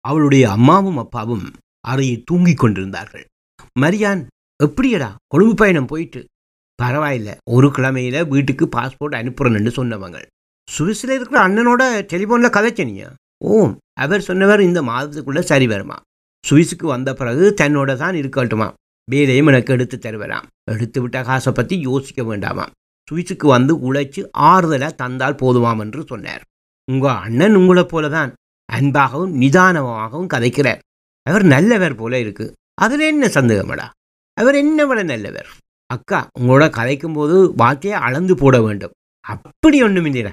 அவளுடைய 0.00 0.50
அம்மாவும் 0.50 0.98
அப்பாவும் 0.98 1.46
அறையில் 1.80 2.24
தூங்கிக் 2.24 2.58
கொண்டிருந்தார்கள். 2.58 3.24
மரியான் 3.80 4.26
எப்படியடா? 4.64 5.14
கொழும்பு 5.26 5.54
பயணம் 5.54 5.86
போயிட்டு. 5.86 6.24
பரவாயில்ல. 6.82 7.36
ஒரு 7.50 7.68
கிழமையில 7.68 8.28
வீட்டுக்கு 8.28 8.68
பாஸ்போர்ட் 8.76 9.18
அனுப்புறேன்னு 9.20 9.72
சொன்னவங்க. 9.78 10.18
சுவிஸில் 10.68 11.14
இருக்கிற 11.16 11.48
அண்ணனோட 11.48 11.82
டெலிஃபோனில் 12.12 12.56
கதைச்சனியா 12.56 13.08
ஓ 13.44 13.72
அவர் 14.00 14.20
சொன்னவர் 14.20 14.60
இந்த 14.60 14.82
மாதத்துக்குள்ள 14.82 15.40
சரி 15.40 15.66
வருமா? 15.66 16.00
சுவிஸுக்கு 16.44 16.86
வந்த 16.86 17.14
பிறகு 17.14 17.54
தன்னோட 17.60 17.96
தான் 17.96 18.14
இருக்கட்டுமா 18.14 18.68
வேலையும் 19.08 19.46
எனக்கு 19.46 19.72
எடுத்து 19.72 19.96
தருவராம். 19.96 20.46
எடுத்து 20.72 20.98
விட்ட 21.02 21.22
காசை 21.22 21.52
பற்றி 21.52 21.74
யோசிக்க 21.80 22.22
வேண்டாமாம். 22.22 22.72
சுவிஸுக்கு 23.08 23.46
வந்து 23.46 23.72
உழைச்சி 23.88 24.20
ஆறுதலாக 24.50 24.92
தந்தால் 24.94 25.40
போதுமாம் 25.42 25.80
என்று 25.84 26.00
சொன்னார். 26.06 26.42
உங்கள் 26.88 27.20
அண்ணன் 27.26 27.54
உங்களை 27.54 27.84
போல 27.84 28.08
தான் 28.08 28.30
அன்பாகவும் 28.68 29.32
நிதானமாகவும் 29.42 30.32
கதைக்கிறார். 30.34 30.82
அவர் 31.26 31.44
நல்லவர் 31.54 31.94
போல 31.94 32.18
இருக்கு. 32.18 32.46
அதில் 32.74 33.04
என்ன 33.12 33.26
சந்தேகமடா? 33.26 33.86
அவர் 34.36 34.54
என்ன 34.54 34.86
விட 34.86 35.02
நல்லவர்? 35.02 35.48
அக்கா 35.90 36.18
உங்களோட 36.40 36.64
கதைக்கும் 36.70 37.16
போது 37.18 37.36
வார்த்தையை 37.56 37.96
அளந்து 38.06 38.34
போட 38.34 38.56
வேண்டும். 38.60 38.94
அப்படி 39.24 39.78
ஒன்றும் 39.82 40.04
இல்லைடா. 40.04 40.32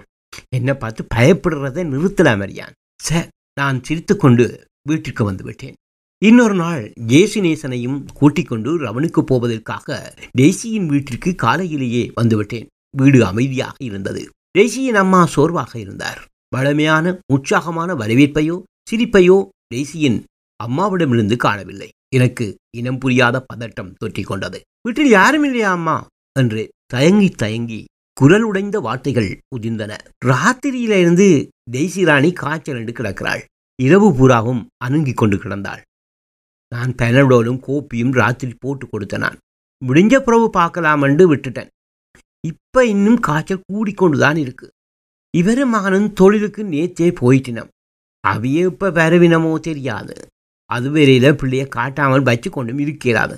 என்னை 0.49 0.73
பார்த்து 0.73 1.01
பயப்படுறதை 1.15 1.83
நிறுத்தலாம் 1.93 2.43
அறியான் 2.45 2.75
சார் 3.01 3.27
நான் 3.59 3.83
சிரித்துக்கொண்டு 3.83 4.45
வீட்டிற்கு 4.89 5.23
வந்து 5.23 5.43
விட்டேன். 5.43 5.75
இன்னொரு 6.21 6.53
நாள் 6.53 6.93
ஜேசினேசனையும் 7.07 8.05
கூட்டிக் 8.13 8.47
கொண்டு 8.47 8.79
ரவனுக்கு 8.79 9.21
போவதற்காக 9.21 10.13
டெய்சியின் 10.37 10.85
வீட்டிற்கு 10.85 11.35
காலையிலேயே 11.35 12.11
வந்துவிட்டேன். 12.21 12.65
வீடு 12.97 13.25
அமைதியாக 13.25 13.75
இருந்தது. 13.79 14.29
டெய்சியின் 14.57 14.99
அம்மா 15.01 15.25
சோர்வாக 15.25 15.79
இருந்தார். 15.79 16.25
வளமையான 16.55 17.19
உற்சாகமான 17.33 17.93
வரவேற்பையோ 17.93 18.63
சிரிப்பையோ 18.91 19.47
டெய்சியின் 19.73 20.23
அம்மாவிடமிருந்து 20.63 21.35
காணவில்லை. 21.35 21.89
எனக்கு 22.15 22.55
இனம் 22.77 22.97
புரியாத 22.97 23.45
பதட்டம் 23.53 23.93
தொற்றிக்கொண்டது. 24.03 24.59
வீட்டில் 24.81 25.09
யாரும் 25.09 25.43
இல்லையா 25.43 25.71
அம்மா? 25.71 26.07
என்று 26.39 26.69
தயங்கி 26.85 27.29
தயங்கி 27.29 27.85
குரல் 28.13 28.41
உடைந்த 28.41 28.79
வார்த்தைகள் 28.79 29.39
உதிர்ந்தன. 29.55 29.97
ராத்திரியிலிருந்து 30.25 31.47
டெய்சி 31.71 32.05
ராணி 32.05 32.31
காய்ச்சல் 32.31 32.77
என்று 32.77 32.93
கிடக்கிறாள். 32.93 33.43
இரவு 33.83 34.15
பூராவும் 34.15 34.67
அணுங்கிக் 34.77 35.17
கொண்டு 35.17 35.37
கிடந்தாள். 35.37 35.81
நான் 36.75 36.91
பெனடோலும் 37.01 37.59
கோப்பியும் 37.67 38.13
ராத்திரி 38.19 38.53
போட்டு 38.63 38.85
கொடுத்த 38.87 39.17
நான். 39.23 39.39
முடிஞ்ச 39.81 40.13
பிறகு 40.19 40.47
பார்க்கலாமென்று 40.57 41.25
விட்டுட்டேன். 41.31 41.69
இப்போ 42.43 42.79
இன்னும் 42.93 43.19
காய்ச்சல் 43.27 43.65
கூடிக்கொண்டுதான் 43.71 44.39
இருக்கு. 44.43 44.67
இவரும் 45.33 45.73
மகனும் 45.75 46.09
தொழிலுக்கு 46.13 46.61
நேற்றே 46.73 47.07
போயிட்டினம். 47.21 47.69
அவையே 48.23 48.61
இப்போ 48.71 48.87
வரவினமோ 48.99 49.51
தெரியாது. 49.67 50.15
அது 50.69 50.87
வரையில் 50.91 51.37
பிள்ளைய 51.39 51.63
காட்டாமல் 51.77 52.27
வச்சு 52.29 52.49
கொண்டும் 52.49 52.81
இருக்கிறாது. 52.85 53.35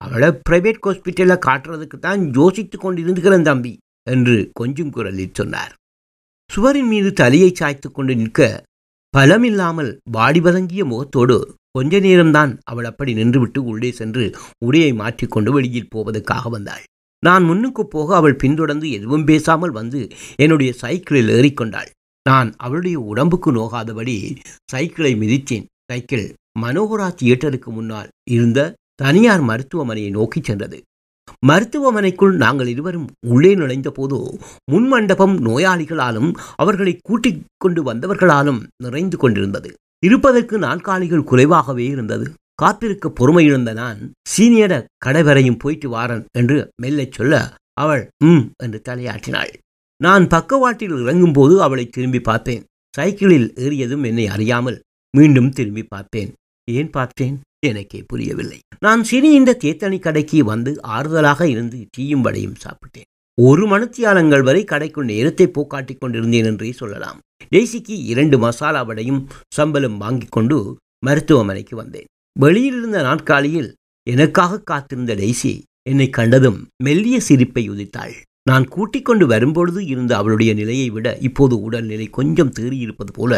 அவளை 0.00 0.28
பிரைவேட் 0.48 0.82
ஹாஸ்பிட்டலில் 0.86 1.44
காட்டுறதுக்கு 1.46 1.98
தான் 1.98 2.22
யோசித்து 2.38 2.76
கொண்டிருந்துக்கிறேன் 2.78 3.46
தம்பி 3.48 3.72
என்று 4.06 4.36
கொஞ்சம் 4.60 4.90
குரலில் 4.96 5.36
சொன்னார். 5.38 5.72
சுவரின் 6.50 6.90
மீது 6.90 7.10
தலையை 7.20 7.50
சாய்த்து 7.60 7.88
கொண்டு 7.90 8.14
நிற்க 8.16 8.40
பலமில்லாமல் 9.14 9.90
வாடி 10.16 10.40
வதங்கிய 10.40 10.82
முகத்தோடு 10.84 11.36
கொஞ்ச 11.76 12.00
நேரம்தான் 12.00 12.52
அவள் 12.70 12.88
அப்படி 12.90 13.12
நின்றுவிட்டு 13.14 13.60
உள்ளே 13.70 13.90
சென்று 14.00 14.24
உடையை 14.66 14.92
மாற்றிக்கொண்டு 14.94 15.52
வெளியில் 15.52 15.92
போவதற்காக 15.94 16.48
வந்தாள். 16.48 16.84
நான் 17.22 17.44
முன்னுக்கு 17.44 17.82
போக 17.86 18.08
அவள் 18.16 18.40
பின்தொடர்ந்து 18.42 18.86
எதுவும் 18.90 19.24
பேசாமல் 19.24 19.76
வந்து 19.80 20.00
என்னுடைய 20.36 20.70
சைக்கிளில் 20.82 21.30
ஏறிக்கொண்டாள். 21.36 21.90
நான் 22.26 22.48
அவளுடைய 22.56 22.98
உடம்புக்கு 23.10 23.50
நோகாதபடி 23.52 24.16
சைக்கிளை 24.72 25.12
மிதித்தேன். 25.14 25.66
சைக்கிள் 25.90 26.26
மனோகரா 26.62 27.08
தியேட்டருக்கு 27.20 27.70
முன்னால் 27.70 28.10
இருந்த 28.30 28.60
தனியார் 29.02 29.42
மருத்துவமனையை 29.42 30.10
நோக்கி 30.10 30.40
சென்றது. 30.40 30.78
மருத்துவமனைக்குள் 31.46 32.34
நாங்கள் 32.36 32.66
இருவரும் 32.66 33.08
உள்ளே 33.26 33.50
நுழைந்த 33.54 33.88
போது 33.90 34.18
முன்மண்டபம் 34.72 35.34
நோயாளிகளாலும் 35.46 36.30
அவர்களை 36.56 36.94
கூட்டிக் 37.08 37.42
கொண்டு 37.64 37.82
வந்தவர்களாலும் 37.92 38.60
நிறைந்து 38.84 39.16
கொண்டிருந்தது. 39.16 39.70
இருப்பதற்கு 39.98 40.58
நாற்காலிகள் 40.58 41.24
குறைவாகவே 41.24 41.86
இருந்தது. 41.86 42.34
காத்திருக்க 42.54 43.12
பொறுமையிழந்த 43.20 43.72
நான் 43.72 44.12
சீனியர 44.36 44.84
கடைவரையும் 45.04 45.58
போயிட்டு 45.58 45.88
வாரன் 45.88 46.24
என்று 46.38 46.70
மெல்லச் 46.82 47.12
சொல்ல 47.12 47.56
அவள் 47.72 48.08
ம் 48.24 48.50
என்று 48.62 48.82
தலையாட்டினாள். 48.88 49.52
நான் 50.00 50.28
பக்கவாட்டில் 50.28 50.92
இறங்கும்போது 50.92 51.56
அவளை 51.56 51.88
திரும்பி 51.88 52.20
பார்த்தேன். 52.20 52.64
சைக்கிளில் 52.96 53.52
ஏறியதும் 53.56 54.04
என்னை 54.06 54.26
அறியாமல் 54.26 54.82
மீண்டும் 55.16 55.50
திரும்பி 55.50 55.82
பார்த்தேன். 55.82 56.32
ஏன் 56.70 56.90
பார்த்தேன்? 56.90 57.40
எனக்கே 57.66 58.02
புரியவில்லை. 58.02 58.58
நான் 58.78 59.04
சிறிய 59.04 59.40
தேத்தனி 59.40 59.98
கடைக்கு 59.98 60.44
வந்து 60.44 60.80
ஆறுதலாக 60.88 61.42
இருந்து 61.42 61.86
டீயும் 61.98 62.20
வடையும் 62.20 62.56
சாப்பிட்டேன். 62.64 63.08
ஒரு 63.34 63.68
மணத்தியாலங்கள் 63.68 64.42
வரை 64.42 64.64
கடைக்குள் 64.64 65.04
நேரத்தை 65.04 65.46
போக்காட்டிக் 65.46 66.00
கொண்டிருந்தேன் 66.00 66.44
என்றே 66.44 66.72
சொல்லலாம். 66.72 67.20
டெய்சிக்கு 67.54 67.94
இரண்டு 68.12 68.38
மசாலா 68.38 68.82
வடையும் 68.82 69.28
சம்பளம் 69.54 69.96
வாங்கிக் 69.96 70.34
கொண்டு 70.36 70.78
மருத்துவமனைக்கு 71.04 71.76
வந்தேன். 71.76 72.08
வெளியிலிருந்த 72.40 72.98
நாட்காலியில் 73.08 73.74
எனக்காக 74.06 74.60
காத்திருந்த 74.60 75.14
டெய்சி 75.14 75.52
என்னை 75.90 76.10
கண்டதும் 76.10 76.58
மெல்லிய 76.82 77.20
சிரிப்பை 77.20 77.64
உதித்தாள். 77.70 78.14
நான் 78.42 78.66
கூட்டிக் 78.68 79.04
கொண்டு 79.04 79.26
வரும்பொழுது 79.26 79.80
இருந்த 79.84 80.16
அவளுடைய 80.16 80.54
நிலையை 80.54 80.90
விட 80.90 81.16
இப்போது 81.28 81.54
உடல்நிலை 81.60 82.06
கொஞ்சம் 82.18 82.52
தேறியிருப்பது 82.58 83.12
போல 83.12 83.32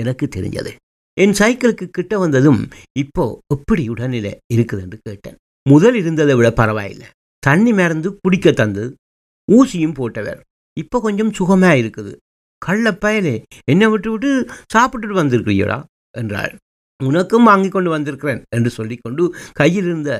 எனக்கு 0.00 0.28
தெரிஞ்சது. 0.36 0.72
என் 1.20 1.34
சைக்கிளுக்கு 1.40 1.86
கிட்ட 1.90 2.18
வந்ததும் 2.18 2.68
இப்போ 2.98 3.24
எப்படி 3.54 3.88
உடல்நிலை 3.88 4.32
இருக்குது 4.54 4.80
என்று 4.80 4.98
கேட்டேன். 5.02 5.36
முதல் 5.68 5.94
இருந்ததை 5.94 6.34
விட 6.34 6.52
பரவாயில்லை. 6.52 7.06
தண்ணி 7.38 7.72
மறந்து 7.72 8.08
குடிக்க 8.20 8.52
தந்து 8.52 8.84
ஊசியும் 9.48 9.96
போட்டவர். 9.98 10.40
இப்போ 10.76 11.00
கொஞ்சம் 11.00 11.32
சுகமா 11.38 11.70
இருக்குது 11.80 12.12
கள்ள 12.66 12.90
பயலே 13.04 13.34
என்னை 13.70 13.86
விட்டு 13.86 14.10
விட்டு 14.10 14.30
சாப்பிட்டுட்டு 14.74 15.16
வந்திருக்கிறீடா 15.20 15.78
என்றாள். 16.18 16.52
உனக்கும் 17.02 17.48
வாங்கி 17.50 17.68
கொண்டு 17.68 17.90
வந்திருக்கிறேன் 17.90 18.42
என்று 18.56 18.70
சொல்லிக்கொண்டு 18.70 19.24
கையில் 19.52 19.84
இருந்த 19.84 20.10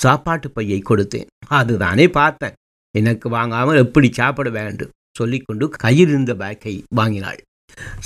சாப்பாட்டு 0.00 0.48
பையை 0.50 0.78
கொடுத்தேன். 0.88 1.28
அதுதானே 1.58 2.06
பார்த்தேன். 2.18 2.56
எனக்கு 2.98 3.26
வாங்காமல் 3.28 3.80
எப்படி 3.84 4.08
சாப்பிட 4.12 4.48
வேண்டும் 4.50 4.94
சொல்லிக்கொண்டு 5.18 5.64
கையில் 5.84 6.08
இருந்த 6.08 6.32
பேக்கை 6.34 6.74
வாங்கினாள். 6.88 7.40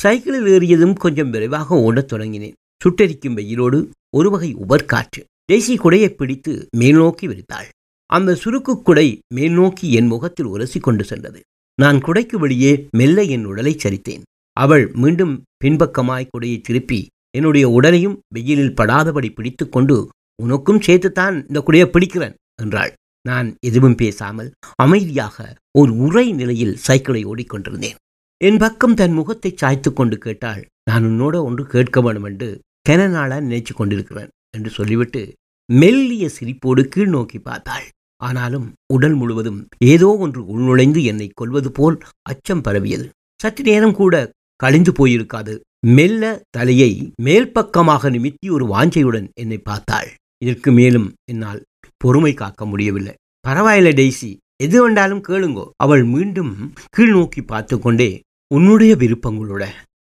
சைக்கிளில் 0.03 0.49
ஏறியதும் 0.55 0.95
கொஞ்சம் 1.05 1.31
விரைவாக 1.31 1.79
ஓடத் 1.87 2.11
தொடங்கினேன். 2.13 2.57
சுட்டெரிக்கும் 2.83 3.37
வெயிலோடு 3.41 3.79
ஒரு 4.17 4.29
வகை 4.31 4.51
உபர்காற்று 4.69 5.23
தேசி 5.53 5.75
குடையை 5.77 6.09
பிடித்து 6.09 6.53
மேல் 6.77 6.99
நோக்கி 7.03 7.27
விரித்தாள். 7.29 7.69
அந்த 8.11 8.31
சுருக்கு 8.43 8.75
குடை 8.83 9.09
மேல் 9.35 9.57
நோக்கி 9.61 9.87
என் 9.93 10.11
முகத்தில் 10.13 10.51
உரசி 10.55 10.79
கொண்டு 10.81 11.05
சென்றது. 11.05 11.41
நான் 11.79 11.99
குடைக்கு 12.07 12.37
வெளியே 12.43 12.71
மெல்ல 12.99 13.25
என் 13.35 13.45
உடலை 13.51 13.73
சரித்தேன். 13.83 14.23
அவள் 14.57 14.85
மீண்டும் 15.03 15.35
பின்பக்கமாய் 15.63 16.31
குடையை 16.33 16.59
திருப்பி 16.69 17.01
என்னுடைய 17.39 17.67
உடலையும் 17.77 18.17
வெயிலில் 18.37 18.77
படாதபடி 18.79 19.29
பிடித்துக்கொண்டு 19.35 19.97
உனக்கும் 20.43 20.83
சேர்த்துத்தான் 20.87 21.37
இந்த 21.49 21.61
குடையை 21.67 21.87
பிடிக்கிறேன் 21.91 22.37
என்றாள். 22.63 22.93
நான் 23.25 23.49
எதுவும் 23.69 23.97
பேசாமல் 24.03 24.51
அமைதியாக 24.85 25.47
ஒரு 25.81 25.93
உரை 26.07 26.27
நிலையில் 26.41 26.79
சைக்கிளை 26.87 27.23
ஓடிக்கொண்டிருந்தேன் 27.31 27.99
என் 28.41 28.61
பக்கம் 28.63 28.97
தன் 29.01 29.15
முகத்தை 29.19 29.51
சாய்த்து 29.63 29.91
கொண்டு 29.93 30.17
கேட்டாள் 30.25 30.63
நான் 30.91 31.07
உன்னோட 31.11 31.37
ஒன்று 31.49 31.63
கேட்க 31.75 32.01
வேண்டும் 32.01 32.27
என்று 32.31 32.49
கென 32.89 33.09
நாளா 33.15 33.39
நினைச்சு 33.47 33.73
கொண்டிருக்கிறேன் 33.75 34.33
என்று 34.57 34.71
சொல்லிவிட்டு 34.71 35.23
மெல்லிய 35.69 36.27
சிரிப்போடு 36.37 36.83
கீழ் 36.93 37.15
நோக்கி 37.17 37.39
பார்த்தாள். 37.49 37.87
ஆனாலும் 38.23 38.67
உடல் 38.93 39.15
முழுவதும் 39.15 39.69
ஏதோ 39.85 40.17
ஒன்று 40.17 40.41
உள்நுழைந்து 40.43 41.03
என்னை 41.03 41.31
கொல்வது 41.35 41.73
போல் 41.73 41.97
அச்சம் 42.23 42.61
பரவியது. 42.61 43.07
சற்று 43.43 43.65
நேரம் 43.65 43.95
கூட 43.95 44.15
கழிந்து 44.57 44.93
போயிருக்காது. 44.93 45.61
மெல்ல 45.87 46.43
தலையை 46.51 47.13
மேல் 47.23 47.53
பக்கமாக 47.53 48.11
நிமித்தி 48.11 48.51
ஒரு 48.51 48.65
வாஞ்சையுடன் 48.67 49.29
என்னை 49.35 49.59
பார்த்தாள். 49.59 50.09
இதற்கு 50.45 50.73
மேலும் 50.73 51.15
என்னால் 51.31 51.65
பொறுமை 51.97 52.35
காக்க 52.35 52.67
முடியவில்லை. 52.67 53.15
பரவாயில்ல 53.49 53.91
டெய்ஸி. 54.01 54.31
எது 54.63 54.77
வேண்டாலும் 54.81 55.23
கேளுங்கோ. 55.29 55.65
அவள் 55.77 56.05
மீண்டும் 56.05 56.53
கீழ் 56.89 57.11
நோக்கி 57.11 57.43
பார்த்து 57.43 57.79
கொண்டே 57.79 58.11
உன்னுடைய 58.55 58.97
விருப்பங்களோட 58.97 59.65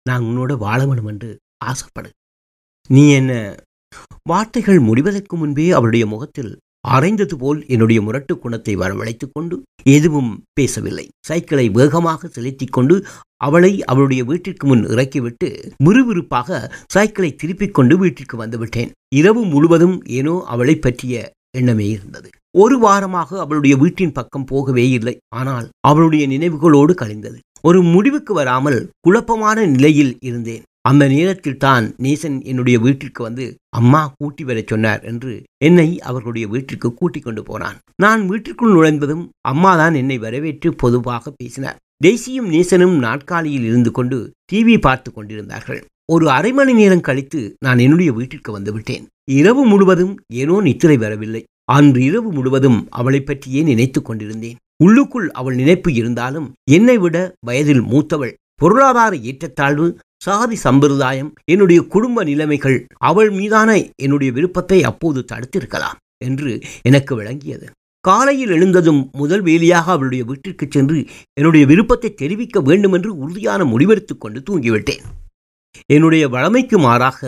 நான் 0.09 0.23
உன்னோட 0.23 0.57
வாழ 0.57 0.85
வேணும் 0.85 1.05
என்று 1.05 1.29
ஆசைப்படு. 1.65 2.09
நீ 2.87 3.11
என்ன 3.11 3.55
வார்த்தைகள் 4.23 4.79
முடிவதற்கு 4.79 5.37
முன்பே 5.37 5.71
அவளுடைய 5.71 6.05
முகத்தில் 6.05 6.59
அரைந்தது 6.87 7.33
போல் 7.33 7.59
என்னுடைய 7.67 8.01
முரட்டு 8.01 8.39
குணத்தை 8.39 8.75
வரவழைத்துக் 8.75 9.33
கொண்டு 9.33 9.61
எதுவும் 9.83 10.43
பேசவில்லை. 10.53 11.09
சைக்கிளை 11.25 11.69
வேகமாக 11.69 12.27
செலுத்திக் 12.27 12.71
கொண்டு 12.71 13.05
அவளை 13.37 13.83
அவளுடைய 13.83 14.23
வீட்டிற்கு 14.23 14.67
முன் 14.67 14.83
இறக்கிவிட்டு 14.87 15.47
விறுவிறுப்பாக 15.83 16.69
சைக்கிளை 16.91 17.35
திருப்பிக் 17.35 17.73
கொண்டு 17.73 17.97
வீட்டிற்கு 17.97 18.45
வந்துவிட்டேன் 18.45 18.91
இரவு 19.15 19.43
முழுவதும் 19.45 20.03
ஏனோ 20.09 20.43
அவளை 20.45 20.75
பற்றிய 20.75 21.31
எண்ணமே 21.57 21.87
இருந்தது. 21.89 22.29
ஒரு 22.57 22.75
வாரமாக 22.79 23.39
அவளுடைய 23.39 23.77
வீட்டின் 23.77 24.11
பக்கம் 24.11 24.45
போகவே 24.45 24.89
இல்லை. 24.89 25.17
ஆனால் 25.35 25.69
அவளுடைய 25.79 26.27
நினைவுகளோடு 26.27 26.93
கழிந்தது. 26.93 27.39
ஒரு 27.61 27.81
முடிவுக்கு 27.81 28.33
வராமல் 28.33 28.89
குழப்பமான 28.99 29.65
நிலையில் 29.65 30.17
இருந்தேன். 30.19 30.63
அந்த 30.89 31.03
நேரத்தில் 31.13 31.61
தான் 31.65 31.85
நேசன் 32.05 32.37
என்னுடைய 32.51 32.77
வீட்டிற்கு 32.85 33.21
வந்து 33.27 33.45
அம்மா 33.79 34.01
கூட்டி 34.17 34.43
வரச் 34.43 34.71
சொன்னார் 34.71 35.01
என்று 35.11 35.33
என்னை 35.67 35.87
அவர்களுடைய 36.09 36.45
வீட்டிற்கு 36.53 36.89
கூட்டிக் 36.99 37.25
கொண்டு 37.27 37.41
போனான். 37.43 37.77
நான் 38.03 38.21
வீட்டிற்குள் 38.31 38.75
நுழைந்ததும் 38.75 39.23
அம்மா 39.51 39.71
தான் 39.81 39.95
என்னை 40.01 40.17
வரவேற்று 40.25 40.71
பொதுவாக 40.83 41.33
பேசினார். 41.39 41.79
தேசியும் 42.07 42.49
நேசனும் 42.55 42.97
நாட்காலியில் 43.05 43.65
இருந்து 43.69 43.91
கொண்டு 43.91 44.19
டிவி 44.51 44.75
பார்த்து 44.87 45.09
கொண்டிருந்தார்கள். 45.11 45.81
ஒரு 46.13 46.25
அரை 46.37 46.51
மணி 46.53 46.73
நேரம் 46.73 47.05
கழித்து 47.07 47.41
நான் 47.65 47.83
என்னுடைய 47.85 48.11
வீட்டிற்கு 48.19 48.51
வந்துவிட்டேன் 48.57 49.05
இரவு 49.39 49.63
முழுவதும் 49.71 50.13
ஏனோ 50.41 50.55
நித்திரை 50.67 50.97
வரவில்லை. 50.97 51.43
அன்று 51.75 51.99
இரவு 52.09 52.29
முழுவதும் 52.37 52.79
அவளை 52.99 53.21
பற்றியே 53.21 53.61
நினைத்து 53.63 53.99
கொண்டிருந்தேன். 54.01 54.57
உள்ளுக்குள் 54.83 55.27
அவள் 55.39 55.55
நினைப்பு 55.55 55.89
இருந்தாலும் 55.99 56.47
என்னை 56.77 56.97
விட 57.03 57.17
வயதில் 57.49 57.83
மூத்தவள். 57.91 58.33
பொருளாதார 58.61 59.13
ஏற்றத்தாழ்வு 59.29 59.87
சாதி 60.23 60.55
சம்பிரதாயம் 60.55 61.31
என்னுடைய 61.51 61.79
குடும்ப 61.93 62.23
நிலைமைகள் 62.23 62.77
அவள் 63.09 63.31
மீதான 63.31 63.69
என்னுடைய 63.95 64.29
விருப்பத்தை 64.33 64.79
அப்போது 64.83 65.19
தடுத்திருக்கலாம் 65.31 65.97
என்று 66.25 66.51
எனக்கு 66.81 67.13
விளங்கியது. 67.15 67.67
காலையில் 68.05 68.49
எழுந்ததும் 68.49 69.01
முதல் 69.13 69.43
வேலியாக 69.43 69.87
அவளுடைய 69.95 70.23
வீட்டிற்கு 70.23 70.65
சென்று 70.69 70.97
என்னுடைய 71.33 71.63
விருப்பத்தை 71.65 72.09
தெரிவிக்க 72.13 72.61
வேண்டும் 72.61 72.91
என்று 72.91 73.11
உறுதியான 73.17 73.63
முடிவெடுத்து 73.63 74.15
கொண்டு 74.17 74.39
தூங்கிவிட்டேன். 74.49 75.03
என்னுடைய 75.85 76.23
வழமைக்கு 76.29 76.77
மாறாக 76.79 77.19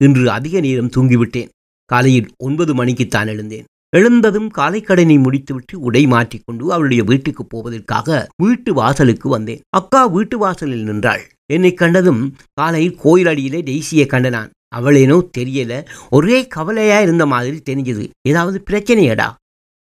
இன்று 0.00 0.30
அதிக 0.30 0.60
நேரம் 0.60 0.92
தூங்கிவிட்டேன். 0.96 1.50
காலையில் 1.90 2.28
ஒன்பது 2.38 2.72
மணிக்குத்தான் 2.74 3.30
எழுந்தேன். 3.34 3.66
எழுந்ததும் 3.96 4.48
காலைக்கடனை 4.58 5.16
முடித்துவிட்டு 5.18 5.74
உடை 5.80 6.02
மாற்றிக்கொண்டு 6.06 6.64
அவளுடைய 6.72 7.02
வீட்டுக்கு 7.02 7.44
போவதற்காக 7.44 8.26
வீட்டு 8.36 8.70
வாசலுக்கு 8.74 9.28
வந்தேன். 9.28 9.62
அக்கா 9.78 10.02
வீட்டு 10.06 10.38
வாசலில் 10.38 10.84
நின்றாள். 10.84 11.24
என்னை 11.50 11.74
கண்டதும் 11.74 12.36
காலை 12.52 12.94
கோயில் 12.94 13.26
அடியிலே 13.26 13.60
டெய்ஸியை 13.62 14.06
கண்டனான். 14.06 14.50
அவளேனோ 14.76 15.16
தெரியல. 15.38 15.86
ஒரே 16.10 16.46
கவலையா 16.46 17.00
இருந்த 17.00 17.26
மாதிரி 17.26 17.62
தெரிஞ்சது. 17.70 18.08
ஏதாவது 18.28 18.62
பிரச்சனையடா? 18.70 19.28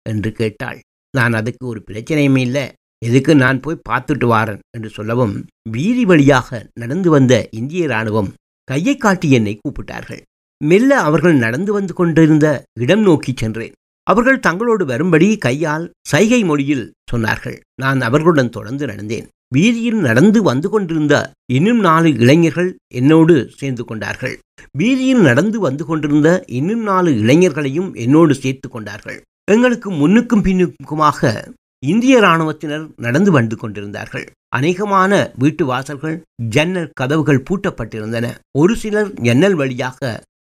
என்று 0.10 0.32
கேட்டாள். 0.32 0.80
நான் 1.18 1.34
அதுக்கு 1.34 1.68
ஒரு 1.68 1.84
பிரச்சனையுமே 1.92 2.38
இல்லை. 2.38 2.72
எதுக்கு 3.06 3.36
நான் 3.36 3.60
போய் 3.60 3.82
பார்த்துட்டு 3.90 4.26
வாரன்? 4.26 4.60
என்று 4.78 4.90
சொல்லவும் 4.90 5.46
வீதி 5.70 6.06
வழியாக 6.06 6.68
நடந்து 6.74 7.10
வந்த 7.10 7.48
இந்திய 7.52 7.88
ராணுவம் 7.88 8.34
கையை 8.64 8.98
காட்டி 8.98 9.32
என்னை 9.32 9.58
கூப்பிட்டார்கள். 9.58 10.22
மெல்ல 10.64 11.00
அவர்கள் 11.00 11.36
நடந்து 11.36 11.74
வந்து 11.74 11.94
கொண்டிருந்த 11.94 12.64
இடம் 12.80 13.02
நோக்கி 13.02 13.34
சென்றேன். 13.36 13.72
அவர்கள் 14.12 14.44
தங்களோடு 14.48 14.84
வரும்படி 14.92 15.28
கையால் 15.46 15.86
சைகை 16.12 16.42
மொழியில் 16.50 16.86
சொன்னார்கள். 17.12 17.58
நான் 17.84 18.02
அவர்களுடன் 18.08 18.56
தொடர்ந்து 18.58 18.86
நடந்தேன். 18.92 19.28
வீதியில் 19.56 20.02
நடந்து 20.08 20.40
வந்து 20.50 20.68
கொண்டிருந்த 20.74 21.16
இன்னும் 21.58 21.80
நாலு 21.86 22.10
இளைஞர்கள் 22.24 22.70
என்னோடு 23.00 23.36
சேர்ந்து 23.60 23.84
கொண்டார்கள். 23.90 24.36
வீதியில் 24.82 25.24
நடந்து 25.30 25.58
வந்து 25.60 25.84
கொண்டிருந்த 25.86 26.30
இன்னும் 26.60 26.84
நாலு 26.90 27.12
இளைஞர்களையும் 27.22 27.90
என்னோடு 28.04 28.34
சேர்த்து 28.44 28.70
கொண்டார்கள். 28.70 29.20
எங்களுக்கு 29.52 29.92
முன்னுக்கும் 30.02 30.46
பின்னுக்குமாக 30.48 31.32
இந்திய 31.84 32.16
இராணுவத்தினர் 32.18 32.86
நடந்து 33.06 33.32
வந்து 33.32 33.56
கொண்டிருந்தார்கள். 33.56 34.26
அநேகமான 34.58 35.12
வீட்டு 35.42 35.64
வாசல்கள் 35.66 36.18
ஜன்னல் 36.56 36.90
கதவுகள் 37.00 37.46
பூட்டப்பட்டிருந்தன. 37.50 38.28
ஒரு 38.62 38.74
சிலர் 38.82 39.12
ஜன்னல் 39.28 39.58
வழியாக 39.62 40.00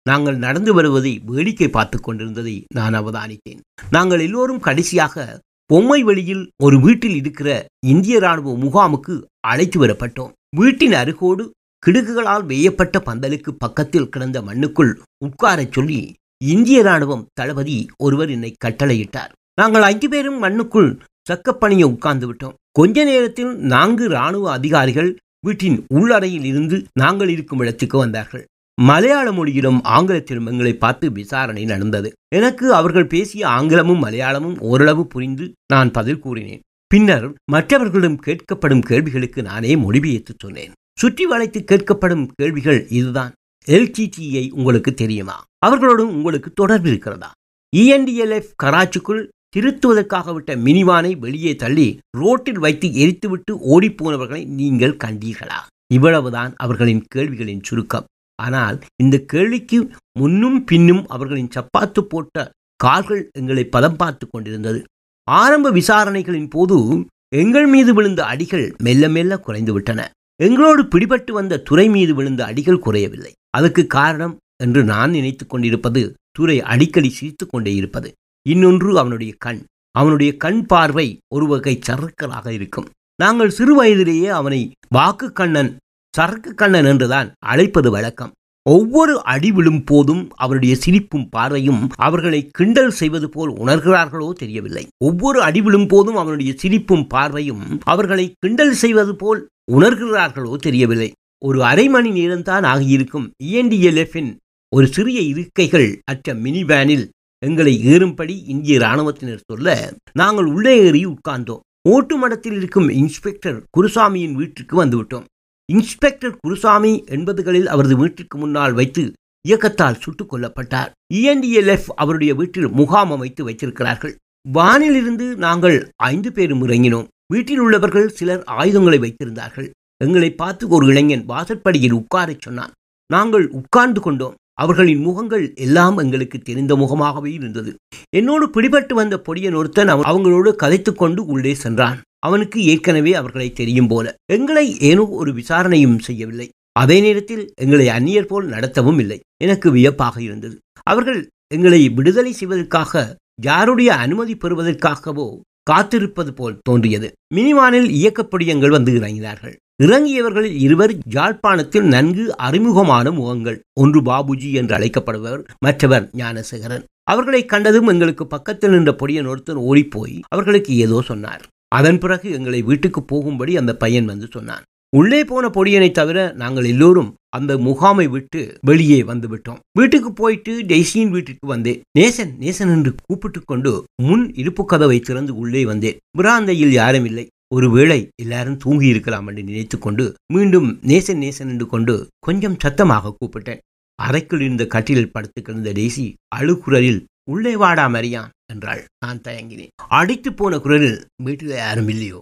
நாங்கள் 0.09 0.37
நடந்து 0.37 0.75
வருவதை 0.75 1.13
வேடிக்கை 1.27 1.69
பார்த்து 1.69 2.01
கொண்டிருந்ததை 2.01 2.65
நான் 2.75 2.95
அவதானித்தேன். 2.95 3.61
நாங்கள் 3.91 4.21
எல்லோரும் 4.21 4.61
கடைசியாக 4.61 5.25
பொம்மை 5.71 6.03
வெளியில் 6.03 6.45
ஒரு 6.63 6.77
வீட்டில் 6.81 7.15
இருக்கிற 7.15 7.67
இந்திய 7.87 8.19
ராணுவ 8.19 8.53
முகாமுக்கு 8.65 9.15
அழைத்து 9.41 9.79
வரப்பட்டோம். 9.87 10.33
வீட்டின் 10.57 10.93
அருகோடு 10.93 11.45
கிடுகுகளால் 11.83 12.45
வேயப்பட்ட 12.47 13.03
பந்தலுக்கு 13.07 13.51
பக்கத்தில் 13.59 14.09
கிடந்த 14.09 14.39
மண்ணுக்குள் 14.43 14.93
உட்காரச் 15.27 15.73
சொல்லி 15.73 16.01
இந்திய 16.45 16.79
ராணுவம் 16.83 17.27
தளபதி 17.33 17.77
ஒருவர் 17.99 18.31
என்னை 18.31 18.55
கட்டளையிட்டார். 18.65 19.33
நாங்கள் 19.61 19.83
ஐந்து 19.83 20.09
பேரும் 20.09 20.43
மண்ணுக்குள் 20.43 20.91
சக்கப்பணிய 21.31 21.83
உட்கார்ந்து 21.83 22.27
விட்டோம். 22.33 22.59
கொஞ்ச 22.73 23.05
நேரத்தில் 23.05 23.53
நான்கு 23.73 24.09
ராணுவ 24.09 24.51
அதிகாரிகள் 24.53 25.17
வீட்டின் 25.47 25.79
உள்ளறையில் 25.95 26.47
இருந்து 26.51 26.77
நாங்கள் 26.93 27.29
இருக்கும் 27.29 27.59
இடத்துக்கு 27.59 27.99
வந்தார்கள். 27.99 28.45
மலையாள 28.81 29.33
மொழியிலும் 29.33 29.83
ஆங்கிலத்திலும் 29.83 30.47
எங்களை 30.47 30.75
பார்த்து 30.75 31.13
விசாரணை 31.13 31.65
நடந்தது. 31.65 32.13
எனக்கு 32.35 32.75
அவர்கள் 32.75 33.07
பேசிய 33.07 33.49
ஆங்கிலமும் 33.49 34.05
மலையாளமும் 34.05 34.59
ஓரளவு 34.59 35.07
புரிந்து 35.07 35.53
நான் 35.73 35.91
பதில் 35.91 36.19
கூறினேன். 36.19 36.61
பின்னர் 36.87 37.35
மற்றவர்களிடம் 37.53 38.21
கேட்கப்படும் 38.27 38.81
கேள்விகளுக்கு 38.81 39.43
நானே 39.43 39.77
மொழிபெயர்த்து 39.77 40.35
சொன்னேன். 40.39 40.73
சுற்றி 40.99 41.27
வளைத்து 41.27 41.65
கேட்கப்படும் 41.73 42.29
கேள்விகள் 42.35 42.89
இதுதான். 42.89 43.33
எல்டிடிஐ 43.67 44.51
உங்களுக்கு 44.51 44.95
தெரியுமா? 44.95 45.45
அவர்களோடு 45.59 46.07
உங்களுக்கு 46.07 46.53
தொடர்பு 46.53 46.89
இருக்கிறதா? 46.89 47.33
இஎன்டிஎல்எஃப் 47.77 48.53
கராச்சிக்குள் 48.63 49.29
திருத்துவதற்காக 49.57 50.33
விட்ட 50.33 50.57
மினிவானை 50.57 51.19
வெளியே 51.19 51.57
தள்ளி 51.57 51.99
ரோட்டில் 52.17 52.59
வைத்து 52.59 52.89
எரித்துவிட்டு 52.89 53.51
ஓடிப்போனவர்களை 53.51 54.47
நீங்கள் 54.47 54.97
கண்டீர்களா? 55.05 55.61
இவ்வளவுதான் 55.93 56.55
அவர்களின் 56.57 57.05
கேள்விகளின் 57.15 57.63
சுருக்கம். 57.63 58.07
ஆனால் 58.43 58.77
இந்த 59.03 59.17
கேள்விக்கு 59.19 59.79
முன்னும் 60.19 60.65
பின்னும் 60.65 61.03
அவர்களின் 61.07 61.53
சப்பாத்து 61.57 62.01
போட்ட 62.01 62.51
கால்கள் 62.81 63.23
எங்களை 63.39 63.65
பதம் 63.65 63.97
பார்த்து 63.97 64.29
கொண்டிருந்தது. 64.29 64.85
ஆரம்ப 65.29 65.71
விசாரணைகளின் 65.71 66.51
போது 66.51 67.07
எங்கள் 67.37 67.67
மீது 67.67 67.95
விழுந்த 67.95 68.25
அடிகள் 68.25 68.67
மெல்ல 68.83 69.09
மெல்ல 69.09 69.41
குறைந்துவிட்டன 69.47 70.01
எங்களோடு 70.43 70.83
பிடிபட்டு 70.83 71.33
வந்த 71.33 71.59
துறை 71.59 71.89
மீது 71.89 72.15
விழுந்த 72.15 72.45
அடிகள் 72.45 72.79
குறையவில்லை. 72.79 73.33
அதுக்கு 73.51 73.87
காரணம் 73.87 74.35
என்று 74.63 74.85
நான் 74.85 75.11
நினைத்துக் 75.11 75.51
கொண்டிருப்பது 75.51 76.15
துறை 76.31 76.63
அடிக்கடி 76.63 77.11
சிரித்து 77.11 77.47
கொண்டே 77.47 77.75
இருப்பது. 77.75 78.13
இன்னொன்று 78.47 78.99
அவனுடைய 78.99 79.33
கண். 79.39 79.61
அவனுடைய 79.91 80.37
கண் 80.37 80.67
பார்வை 80.67 81.19
ஒரு 81.35 81.47
வகை 81.47 81.79
சறுக்கலாக 81.87 82.47
இருக்கும். 82.49 82.89
நாங்கள் 83.23 83.51
சிறு 83.51 83.75
வயதிலேயே 83.75 84.29
அவனை 84.29 84.61
வாக்கு 84.89 85.33
கண்ணன் 85.33 85.77
சரக்கு 86.17 86.51
கண்ணன் 86.55 86.89
என்றுதான் 86.91 87.29
அழைப்பது 87.53 87.91
வழக்கம். 87.91 88.33
ஒவ்வொரு 88.67 89.15
அடி 89.33 89.51
விழும் 89.53 89.83
போதும் 89.85 90.23
அவருடைய 90.35 90.75
சிரிப்பும் 90.85 91.27
பார்வையும் 91.29 91.83
அவர்களை 92.07 92.41
கிண்டல் 92.59 92.95
செய்வது 93.01 93.29
போல் 93.29 93.53
உணர்கிறார்களோ 93.63 94.29
தெரியவில்லை. 94.33 94.85
ஒவ்வொரு 95.09 95.39
அடி 95.43 95.61
விழும் 95.67 95.87
போதும் 95.87 96.17
அவனுடைய 96.17 96.53
சிரிப்பும் 96.63 97.05
பார்வையும் 97.07 97.63
அவர்களை 97.93 98.27
கிண்டல் 98.45 98.75
செய்வது 98.83 99.15
போல் 99.17 99.43
உணர்கிறார்களோ 99.73 100.55
தெரியவில்லை. 100.67 101.11
ஒரு 101.45 101.59
அரை 101.65 101.87
மணி 101.89 102.11
நேரம்தான் 102.19 102.67
ஆகியிருக்கும் 102.73 103.29
இஎன்டிஎல்எஃபின் 103.45 104.33
ஒரு 104.73 104.87
சிறிய 104.97 105.21
இருக்கைகள் 105.33 105.89
அற்ற 106.11 106.35
மினி 106.45 106.65
வேனில் 106.65 107.07
எங்களை 107.43 107.75
ஏறும்படி 107.93 108.35
இந்திய 108.55 108.77
இராணுவத்தினர் 108.79 109.47
சொல்ல 109.51 109.77
நாங்கள் 110.13 110.49
உள்ளே 110.55 110.75
ஏறி 110.87 111.03
உட்கார்ந்தோம். 111.07 111.63
ஓட்டு 111.89 112.15
மடத்தில் 112.17 112.57
இருக்கும் 112.61 112.89
இன்ஸ்பெக்டர் 113.01 113.59
குருசாமியின் 113.77 114.37
வீட்டிற்கு 114.41 114.75
வந்துவிட்டோம். 114.85 115.27
இன்ஸ்பெக்டர் 115.73 116.37
குருசாமி 116.37 117.05
எண்பதுகளில் 117.07 117.67
அவரது 117.67 117.97
வீட்டிற்கு 117.97 118.39
முன்னால் 118.39 118.73
வைத்து 118.73 119.13
இயக்கத்தால் 119.49 120.01
சுட்டுக் 120.01 120.35
கொல்லப்பட்டார். 120.35 120.91
இஎன்டிஎல்எஃப் 121.15 121.89
அவருடைய 121.97 122.35
வீட்டில் 122.35 122.69
முகாம் 122.69 123.11
அமைத்து 123.11 123.45
வைத்திருக்கிறார்கள். 123.45 124.17
வானிலிருந்து 124.55 125.37
நாங்கள் 125.37 125.89
ஐந்து 125.97 126.33
பேரும் 126.33 126.67
இறங்கினோம். 126.67 127.07
வீட்டில் 127.33 127.59
உள்ளவர்கள் 127.59 128.09
சிலர் 128.09 128.43
ஆயுதங்களை 128.45 128.99
வைத்திருந்தார்கள். 128.99 129.71
எங்களை 130.05 130.35
பார்த்து 130.35 130.69
ஒரு 130.69 130.87
இளைஞன் 130.87 131.25
வாசற்படியில் 131.25 131.95
உட்காரச் 131.95 132.41
சொன்னான். 132.41 132.73
நாங்கள் 133.13 133.49
உட்கார்ந்து 133.49 134.01
கொண்டோம். 134.01 134.35
அவர்களின் 134.55 135.01
முகங்கள் 135.01 135.55
எல்லாம் 135.55 135.97
எங்களுக்கு 135.97 136.39
தெரிந்த 136.39 136.77
முகமாகவே 136.77 137.33
இருந்தது. 137.33 137.75
என்னோடு 138.17 138.47
பிடிபட்டு 138.47 138.95
வந்த 138.95 139.23
பொடியன் 139.29 139.55
ஒருத்தன் 139.55 139.89
அவ- 139.89 140.03
அவங்களோடு 140.03 140.55
கதைத்துக்கொண்டு 140.63 141.19
உள்ளே 141.19 141.55
சென்றான். 141.55 142.01
அவனுக்கு 142.27 142.59
ஏற்கனவே 142.73 143.13
அவர்களை 143.21 143.49
தெரியும் 143.53 143.91
போல. 143.93 144.15
எங்களை 144.37 144.67
ஏனோ 144.91 145.05
ஒரு 145.21 145.33
விசாரணையும் 145.41 145.99
செய்யவில்லை. 146.09 146.49
அதே 146.83 146.97
நேரத்தில் 147.01 147.45
எங்களை 147.65 147.87
அந்நியர் 147.97 148.31
போல் 148.31 148.53
நடத்தவும் 148.55 148.99
இல்லை. 149.03 149.19
எனக்கு 149.45 149.69
வியப்பாக 149.77 150.17
இருந்தது. 150.29 150.57
அவர்கள் 150.91 151.21
எங்களை 151.55 151.83
விடுதலை 151.99 152.33
செய்வதற்காக 152.33 153.03
யாருடைய 153.43 153.91
அனுமதி 154.05 154.35
பெறுவதற்காகவோ 154.43 155.27
காத்திருப்பது 155.71 156.31
போல் 156.31 156.59
தோன்றியது. 156.69 157.09
மினிவானில் 157.37 157.89
இயக்கப்படியங்கள் 158.01 158.75
வந்து 158.77 158.93
இறங்கினார்கள். 158.99 159.55
இறங்கியவர்களில் 159.85 160.59
இருவர் 160.67 160.93
யாழ்ப்பாணத்தில் 161.17 161.89
நன்கு 161.95 162.25
அறிமுகமான 162.47 163.11
முகங்கள் 163.19 163.59
ஒன்று 163.81 164.01
பாபுஜி 164.03 164.51
என்று 164.61 164.75
அழைக்கப்படுபவர் 164.75 165.43
மற்றவர் 165.67 166.07
ஞானசேகரன். 166.21 166.87
அவர்களை 167.13 167.43
கண்டதும் 167.45 167.91
எங்களுக்கு 167.93 168.25
பக்கத்தில் 168.27 168.75
நின்ற 168.75 168.93
பொடியன் 169.01 169.31
ஒருத்தர் 169.33 169.61
ஓடிப்போய் 169.71 170.17
அவர்களுக்கு 170.35 170.73
ஏதோ 170.85 171.01
சொன்னார். 171.11 171.45
அதன் 171.79 172.01
பிறகு 172.03 172.27
எங்களை 172.37 172.63
வீட்டுக்கு 172.71 173.01
போகும்படி 173.13 173.53
அந்த 173.61 173.73
பையன் 173.83 174.11
வந்து 174.13 174.27
சொன்னான். 174.37 174.65
உள்ளே 174.93 175.21
போன 175.31 175.45
பொடியனை 175.55 175.89
தவிர 175.91 176.19
நாங்கள் 176.43 176.67
எல்லோரும் 176.73 177.09
அந்த 177.37 177.53
முகாமை 177.67 178.07
விட்டு 178.15 178.41
வெளியே 178.69 178.99
வந்து 179.09 179.27
விட்டோம். 179.33 179.61
வீட்டுக்கு 179.79 180.11
போயிட்டு 180.21 180.53
டெய்ஸியின் 180.71 181.13
வீட்டுக்கு 181.15 181.47
வந்தேன். 181.55 181.81
நேசன் 181.99 182.33
நேசன் 182.45 182.73
என்று 182.77 182.93
கூப்பிட்டு 183.07 183.41
கொண்டு 183.45 183.73
முன் 184.07 184.25
இருப்பு 184.43 184.65
கதவை 184.65 184.99
திறந்து 185.09 185.33
உள்ளே 185.43 185.63
வந்தேன். 185.71 185.99
பிராந்தையில் 186.19 186.75
யாரும் 186.81 187.09
இல்லை. 187.11 187.25
ஒருவேளை 187.55 187.99
எல்லாரும் 188.23 188.61
தூங்கி 188.63 188.87
இருக்கலாம் 188.93 189.27
என்று 189.31 189.43
நினைத்து 189.51 189.77
கொண்டு 189.79 190.05
மீண்டும் 190.35 190.69
நேசன் 190.91 191.21
நேசன் 191.25 191.53
என்று 191.55 191.67
கொண்டு 191.75 191.95
கொஞ்சம் 192.27 192.57
சத்தமாக 192.65 193.15
கூப்பிட்டேன். 193.19 193.61
அறைக்குள் 193.99 194.43
இருந்த 194.47 194.65
கட்டிலில் 194.73 195.13
படுத்து 195.13 195.41
கிடந்த 195.43 195.71
டெய்ஸி 195.79 196.07
அழுகுரலில் 196.39 196.99
உள்ளே 197.31 197.57
வாடா 197.57 197.89
மரியான் 197.89 198.29
என்றாள். 198.53 198.85
நான் 199.05 199.19
தயங்கினேன். 199.19 199.73
அடைத்து 199.89 200.33
போன 200.33 200.59
குரலில் 200.59 201.07
வீட்டில் 201.23 201.49
யாரும் 201.49 201.89
இல்லையோ? 201.89 202.21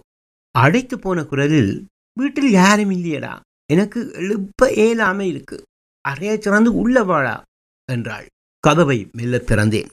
அடைத்து 0.51 0.99
போன 0.99 1.23
குரலில் 1.23 1.87
வீட்டில் 2.13 2.51
யாரும் 2.51 2.91
இல்லையடா. 2.91 3.39
எனக்கு 3.73 4.11
எழுப்ப 4.13 4.69
ஏலாமை 4.69 5.27
இருக்கு. 5.27 5.63
அறையை 6.01 6.37
திறந்து 6.37 6.75
உள்ள 6.75 7.03
வாடா 7.03 7.43
என்றாள். 7.91 8.25
கதவை 8.59 9.09
மெல்ல 9.11 9.37
திறந்தேன். 9.37 9.89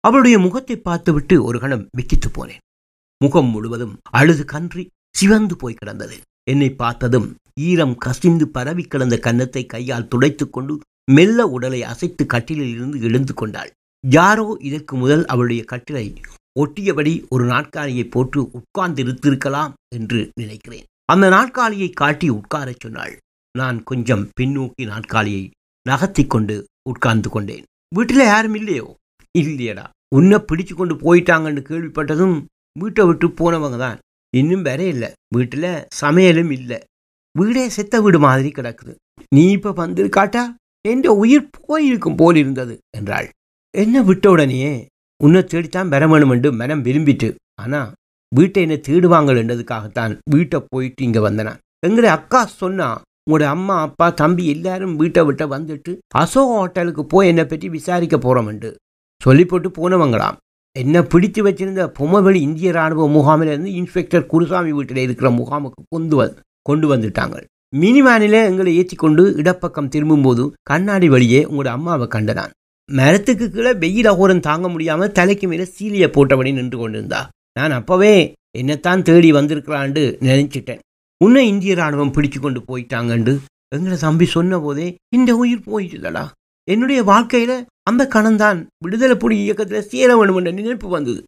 அவளுடைய 0.00 0.38
முகத்தை 0.38 0.76
பார்த்துவிட்டு 0.76 1.44
ஒரு 1.44 1.58
கணம் 1.58 1.88
விக்கித்து 1.96 2.28
போனேன். 2.28 2.62
முகம் 3.24 3.50
முழுவதும் 3.50 3.98
அழுது 4.10 4.44
கன்றி 4.44 4.88
சிவந்து 5.16 5.56
போய் 5.56 5.74
கிடந்தது. 5.74 6.16
என்னை 6.50 6.70
பார்த்ததும் 6.70 7.36
ஈரம் 7.60 7.96
கசிந்து 7.96 8.48
பரவி 8.48 8.82
கிடந்த 8.82 9.18
கன்னத்தை 9.18 9.66
கையால் 9.66 10.08
துடைத்துக் 10.08 10.52
கொண்டு 10.52 10.78
மெல்ல 11.10 11.46
உடலை 11.46 11.82
அசைத்து 11.82 12.26
கட்டிலில் 12.26 12.72
இருந்து 12.74 13.00
எழுந்து 13.00 13.34
கொண்டாள். 13.34 13.70
யாரோ 14.10 14.56
இதற்கு 14.60 14.96
முதல் 14.96 15.26
அவளுடைய 15.26 15.64
கட்டிலை 15.72 16.16
ஒட்டியபடி 16.60 17.28
ஒரு 17.28 17.44
நாற்காலியை 17.44 18.04
போட்டு 18.04 18.50
உட்கார்ந்திருத்திருக்கலாம் 18.52 19.72
என்று 19.94 20.30
நினைக்கிறேன். 20.34 20.84
அந்த 21.04 21.28
நாற்காலியை 21.28 21.90
காட்டி 21.90 22.30
உட்காரச் 22.30 22.80
சொன்னாள். 22.80 23.18
நான் 23.58 23.82
கொஞ்சம் 23.82 24.30
பின்னோக்கி 24.40 24.86
நாற்காலியை 24.86 25.50
நகர்த்தி 25.88 26.26
கொண்டு 26.26 26.66
உட்கார்ந்து 26.88 27.28
கொண்டேன். 27.28 27.64
வீட்டில் 27.94 28.16
யாரும் 28.16 28.54
இல்லையோ? 28.54 28.94
இல்லையடா. 29.38 29.84
உன்னை 30.14 30.38
பிடிச்சு 30.38 30.74
கொண்டு 30.74 30.94
போயிட்டாங்கன்னு 30.94 31.62
கேள்விப்பட்டதும் 31.68 32.44
வீட்டை 32.78 33.06
விட்டு 33.06 33.28
போனவங்க 33.28 33.78
தான். 33.78 33.98
இன்னும் 34.36 34.62
வேற 34.62 34.82
இல்லை. 34.82 35.12
வீட்டில் 35.34 35.86
சமையலும் 36.00 36.50
இல்லை. 36.50 36.78
வீடே 37.38 37.68
செத்த 37.68 38.00
வீடு 38.00 38.18
மாதிரி 38.18 38.48
கிடக்குது. 38.48 38.94
நீ 39.34 39.50
இப்போ 39.50 39.70
வந்திருக்காட்டா? 39.70 40.54
என்ற 40.88 41.12
உயிர் 41.12 41.50
போயிருக்கும் 41.60 42.16
போல் 42.16 42.36
இருந்தது 42.36 42.78
என்றாள். 42.96 43.28
என்ன 43.82 44.02
விட்ட 44.08 44.26
உடனே 44.32 44.58
உன்னை 45.20 45.40
தேடித்தான் 45.52 45.90
பெற 45.92 46.06
வேணும் 46.10 46.32
என்று 46.34 46.48
மனம் 46.60 46.82
விரும்பிட்டு. 46.86 47.28
ஆனால் 47.62 47.90
வீட்டை 48.32 48.60
என்ன 48.66 48.76
தேடுவாங்களுன்றதுக்காகத்தான் 48.88 50.12
வீட்டை 50.32 50.58
போயிட்டு 50.72 51.02
இங்கே 51.06 51.20
வந்தனான். 51.26 51.60
எங்களை 51.86 52.08
அக்கா 52.18 52.40
சொன்னா 52.62 52.88
உங்களோட 53.26 53.44
அம்மா 53.54 53.74
அப்பா 53.86 54.06
தம்பி 54.20 54.44
எல்லாரும் 54.54 54.94
வீட்டை 55.00 55.22
விட்ட 55.28 55.44
வந்துட்டு 55.54 55.92
அசோக 56.22 56.48
ஹோட்டலுக்கு 56.58 57.02
போய் 57.12 57.28
என்னை 57.32 57.44
பற்றி 57.44 57.68
விசாரிக்க 57.76 58.16
போகிறோம்ண்டு 58.24 58.70
சொல்லி 59.20 59.44
போட்டு 59.50 59.68
போனவங்களாம். 59.78 60.36
என்ன 60.76 61.02
பிடித்து 61.12 61.40
வச்சிருந்த 61.46 61.82
பொம்மவெளி 61.98 62.40
இந்திய 62.46 62.74
இராணுவ 62.74 63.06
முகாமிலிருந்து 63.16 63.70
இன்ஸ்பெக்டர் 63.80 64.30
குருசாமி 64.32 64.72
வீட்டில் 64.78 65.04
இருக்கிற 65.06 65.28
முகாமுக்கு 65.40 65.82
கொண்டு 65.94 66.16
வந் 66.18 66.34
கொண்டு 66.68 66.86
வந்துட்டாங்க 66.92 67.38
மினிமேனில் 67.82 68.40
எங்களை 68.50 68.72
ஏற்றி 68.80 68.96
கொண்டு 68.96 69.22
இடப்பக்கம் 69.40 69.92
திரும்பும்போது 69.94 70.42
கண்ணாடி 70.70 71.08
வழியே 71.14 71.40
உங்களோட 71.48 71.70
அம்மாவை 71.78 72.06
கண்டனான். 72.14 72.52
மரத்துக்கு 72.92 73.50
கீழே 73.50 73.74
வெயில் 73.74 74.04
அகோரம் 74.04 74.40
தாங்க 74.40 74.68
முடியாமல் 74.68 75.12
தலைக்கு 75.12 75.48
மேலே 75.48 75.62
சீலியை 75.62 76.10
போட்டபடி 76.10 76.52
நின்று 76.52 76.78
கொண்டிருந்தா. 76.78 77.28
நான் 77.58 77.72
அப்போவே 77.72 78.32
என்னைத்தான் 78.58 79.02
தேடி 79.02 79.32
வந்திருக்கலான்னு 79.32 80.16
நினைச்சிட்டேன். 80.20 80.78
உன்னை 81.24 81.48
இந்திய 81.48 81.74
ராணுவம் 81.74 82.12
பிடிச்சு 82.12 82.40
கொண்டு 82.40 82.60
போயிட்டாங்கண்டு. 82.60 83.38
எங்களை 83.74 83.98
தம்பி 83.98 84.24
சொன்ன 84.24 84.58
போதே 84.58 84.94
இந்த 85.14 85.36
உயிர் 85.36 85.58
போயிட்டுதடா 85.58 86.28
என்னுடைய 86.70 87.02
வாழ்க்கையில் 87.02 87.66
அந்த 87.82 88.08
கணந்தான் 88.14 88.66
விடுதலை 88.84 89.16
புலி 89.16 89.38
இயக்கத்தில் 89.38 89.82
சேர 89.82 90.16
வேணும் 90.16 90.36
என்ற 90.36 90.50
நினைப்பு 90.50 90.88
வந்தது. 90.88 91.22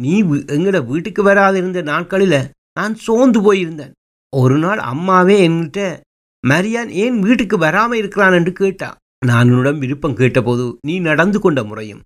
நீ 0.00 0.22
வி- 0.22 0.86
வீட்டுக்கு 0.86 1.22
வராது 1.22 1.58
இருந்த 1.58 1.82
நாட்களில் 1.82 2.50
நான் 2.72 2.94
சோர்ந்து 2.94 3.54
போயிருந்தேன். 3.54 3.92
ஒரு 4.36 4.58
நாள் 4.58 4.78
அம்மாவே 4.78 5.48
என்கிட்ட 5.48 6.00
மரியான் 6.46 6.88
ஏன் 6.88 7.20
வீட்டுக்கு 7.20 7.58
வராமல் 7.58 7.98
இருக்கிறான்? 7.98 8.32
என்று 8.32 8.52
கேட்டான் 8.52 8.96
நான் 9.22 9.48
உன்னிடம் 9.52 9.80
விருப்பம் 9.82 10.18
கேட்டபோது 10.18 10.64
நீ 10.88 10.94
நடந்து 11.08 11.38
கொண்ட 11.44 11.60
முறையும். 11.70 12.02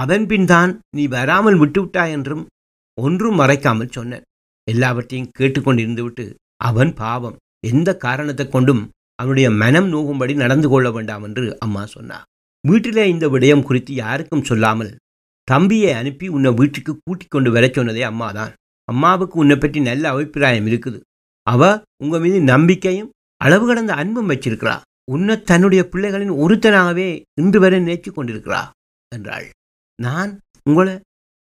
அதன் 0.00 0.26
பின் 0.30 0.46
தான் 0.52 0.70
நீ 0.96 1.04
வராமல் 1.16 1.58
விட்டுவிட்டாய் 1.62 2.14
என்றும் 2.16 2.44
ஒன்றும் 2.98 3.38
மறைக்காமல் 3.40 3.94
சொன்னேன். 3.96 4.24
எல்லாவற்றையும் 4.66 5.30
கேட்டுக்கொண்டிருந்து 5.38 6.02
விட்டு 6.06 6.24
அவன் 6.68 6.92
பாவம் 7.02 7.38
எந்த 7.70 7.90
காரணத்தை 8.04 8.44
கொண்டும் 8.48 8.82
அவனுடைய 9.18 9.48
மனம் 9.62 9.88
நோகும்படி 9.94 10.34
நடந்து 10.42 10.68
கொள்ள 10.72 10.88
வேண்டாம் 10.96 11.24
என்று 11.28 11.44
அம்மா 11.64 11.82
சொன்னார் 11.94 12.26
வீட்டிலே 12.64 13.04
இந்த 13.12 13.26
விடயம் 13.34 13.66
குறித்து 13.68 13.92
யாருக்கும் 13.94 14.46
சொல்லாமல் 14.50 14.92
தம்பியை 15.48 15.92
அனுப்பி 16.00 16.26
உன்னை 16.36 16.50
வீட்டுக்கு 16.60 16.92
கூட்டிக் 16.96 17.32
கொண்டு 17.34 17.50
வரச் 17.54 17.76
சொன்னதே 17.76 18.02
அம்மாதான். 18.10 18.52
அம்மாவுக்கு 18.88 19.36
உன்னை 19.42 19.56
பற்றி 19.56 19.78
நல்ல 19.88 20.04
அபிப்பிராயம் 20.12 20.68
இருக்குது. 20.70 20.98
அவ 21.46 21.62
உங்க 22.04 22.16
மீது 22.24 22.38
நம்பிக்கையும் 22.52 23.10
அளவு 23.40 23.64
கடந்த 23.66 23.92
அன்பும் 24.02 24.30
வச்சிருக்கிறா. 24.32 24.76
உன்னை 25.08 25.34
தன்னுடைய 25.42 25.82
பிள்ளைகளின் 25.92 26.34
ஒருத்தனாகவே 26.42 27.08
இன்று 27.40 27.58
வரை 27.60 27.78
நினைச்சு 27.80 28.10
கொண்டிருக்கிறா 28.10 28.60
என்றாள். 29.12 29.46
நான் 29.98 30.30
உங்களை 30.68 30.94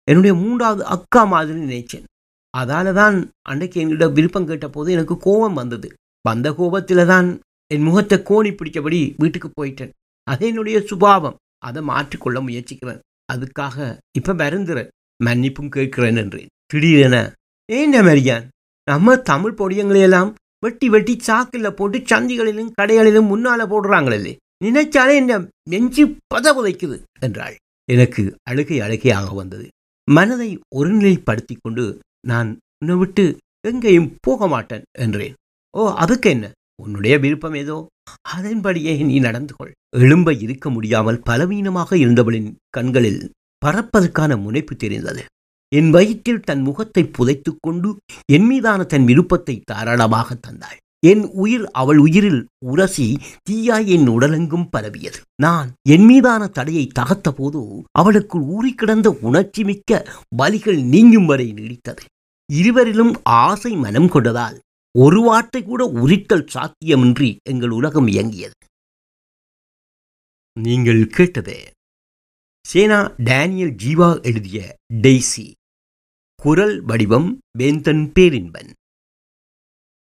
என்னுடைய 0.08 0.34
மூன்றாவது 0.36 0.84
அக்கா 0.96 1.22
மாதிரி 1.24 1.60
நினைச்சேன். 1.66 2.06
அதால 2.54 2.94
தான் 2.94 3.16
அன்றைக்கு 3.50 3.78
என்கிட்ட 3.82 4.06
விருப்பம் 4.12 4.48
கேட்டபோது 4.50 4.90
எனக்கு 4.92 5.16
கோபம் 5.18 5.60
வந்தது. 5.62 5.90
வந்த 6.26 6.48
கோபத்தில் 6.54 7.10
தான் 7.14 7.30
என் 7.72 7.86
முகத்தை 7.88 8.18
கோணி 8.30 8.52
பிடிச்சபடி 8.56 9.00
வீட்டுக்கு 9.22 9.50
போயிட்டேன். 9.50 9.94
அது 10.28 10.44
என்னுடைய 10.48 10.78
சுபாவம். 10.90 11.40
அதை 11.68 11.82
மாற்றிக்கொள்ள 11.90 12.38
முயற்சிக்கிறேன். 12.48 13.02
அதுக்காக 13.34 13.78
இப்போ 14.18 14.34
மறந்துறேன் 14.34 14.92
மன்னிப்பும் 15.20 15.74
கேட்கிறேன் 15.76 16.20
என்றேன். 16.24 16.50
திடீரென 16.72 17.18
ஏன் 17.70 17.96
மரியான் 18.08 18.46
நம்ம 18.88 19.16
தமிழ் 19.30 19.58
பொடியங்களையெல்லாம் 19.60 20.32
வெட்டி 20.64 20.88
வெட்டி 20.90 21.14
சாக்கில் 21.28 21.76
போட்டு 21.80 21.98
சந்திகளிலும் 22.12 22.74
கடைகளிலும் 22.82 23.32
முன்னால 23.34 23.62
போடுறாங்களே. 23.72 24.34
நினைச்சாலே 24.66 25.14
என்ன 25.22 25.40
நெஞ்சு 25.70 26.04
பத 26.34 26.46
புதைக்குது 26.58 26.98
என்றாள். 27.20 27.56
எனக்கு 27.90 28.24
அழுகை 28.50 28.78
அழுகையாக 28.80 29.30
வந்தது. 29.34 29.66
மனதை 30.08 30.50
ஒருநிலைப்படுத்தி 30.76 31.56
கொண்டு 31.62 31.86
நான் 32.28 32.50
உன்னை 32.80 32.96
விட்டு 32.98 33.26
எங்கேயும் 33.68 34.10
போக 34.22 34.48
மாட்டேன் 34.48 34.86
என்றேன். 35.00 35.36
ஓ 35.78 35.84
அதுக்கு 36.04 36.30
என்ன? 36.30 36.46
உன்னுடைய 36.84 37.14
விருப்பம் 37.18 37.54
ஏதோ? 37.54 37.78
அதன்படியே 38.36 38.94
நீ 39.10 39.16
நடந்து 39.20 39.54
கொள். 39.56 39.74
எலும்பை 39.98 40.34
இருக்க 40.42 40.68
முடியாமல் 40.70 41.24
பலவீனமாக 41.24 41.96
இருந்தவளின் 41.96 42.50
கண்களில் 42.70 43.22
பறப்பதற்கான 43.62 44.38
முனைப்பு 44.42 44.76
தெரிந்தது. 44.76 45.24
என் 45.78 45.90
வயிற்றில் 45.90 46.46
தன் 46.48 46.62
முகத்தை 46.62 47.04
புதைத்துக் 47.18 47.62
கொண்டு 47.62 47.90
என் 48.36 48.46
மீதான 48.46 48.84
தன் 48.84 49.06
விருப்பத்தை 49.06 49.56
தாராளமாக 49.72 50.36
தந்தாள். 50.36 50.80
என் 51.00 51.24
உயிர் 51.44 51.64
அவள் 51.72 51.98
உயிரில் 51.98 52.42
உரசி 52.72 53.08
தீயாய் 53.50 53.88
என் 53.96 54.08
உடலெங்கும் 54.08 54.68
பரவியது. 54.70 55.20
நான் 55.42 55.70
என் 55.90 56.06
மீதான 56.06 56.44
தடையை 56.48 56.86
தகர்த்த 57.00 57.32
போது 57.32 57.62
அவளுக்குள் 57.92 58.46
ஊறிக்கிடந்த 58.56 59.08
உணர்ச்சி 59.22 59.64
மிக்க 59.64 59.92
வலிகள் 60.42 60.82
நீங்கும் 60.84 61.26
வரை 61.26 61.48
நீடித்தது. 61.54 62.04
இருவரிலும் 62.50 63.14
ஆசை 63.24 63.74
மனம் 63.76 64.10
கொண்டதால் 64.10 64.58
ஒரு 64.96 65.20
வார்த்தை 65.22 65.62
கூட 65.64 65.84
உரித்தல் 66.04 66.50
சாத்தியமின்றி 66.54 67.30
எங்கள் 67.50 67.70
உலகம் 67.70 68.08
இயங்கியது. 68.08 68.58
நீங்கள் 70.58 71.04
கேட்டது 71.08 71.58
சேனா 72.66 73.00
டேனியல் 73.24 73.76
ஜீவா 73.84 74.10
எழுதிய 74.22 74.60
டெய்சி. 75.02 75.46
குரல் 76.44 76.82
வடிவம் 76.82 77.40
வேந்தன் 77.58 78.12
பேரின்பன். 78.14 78.70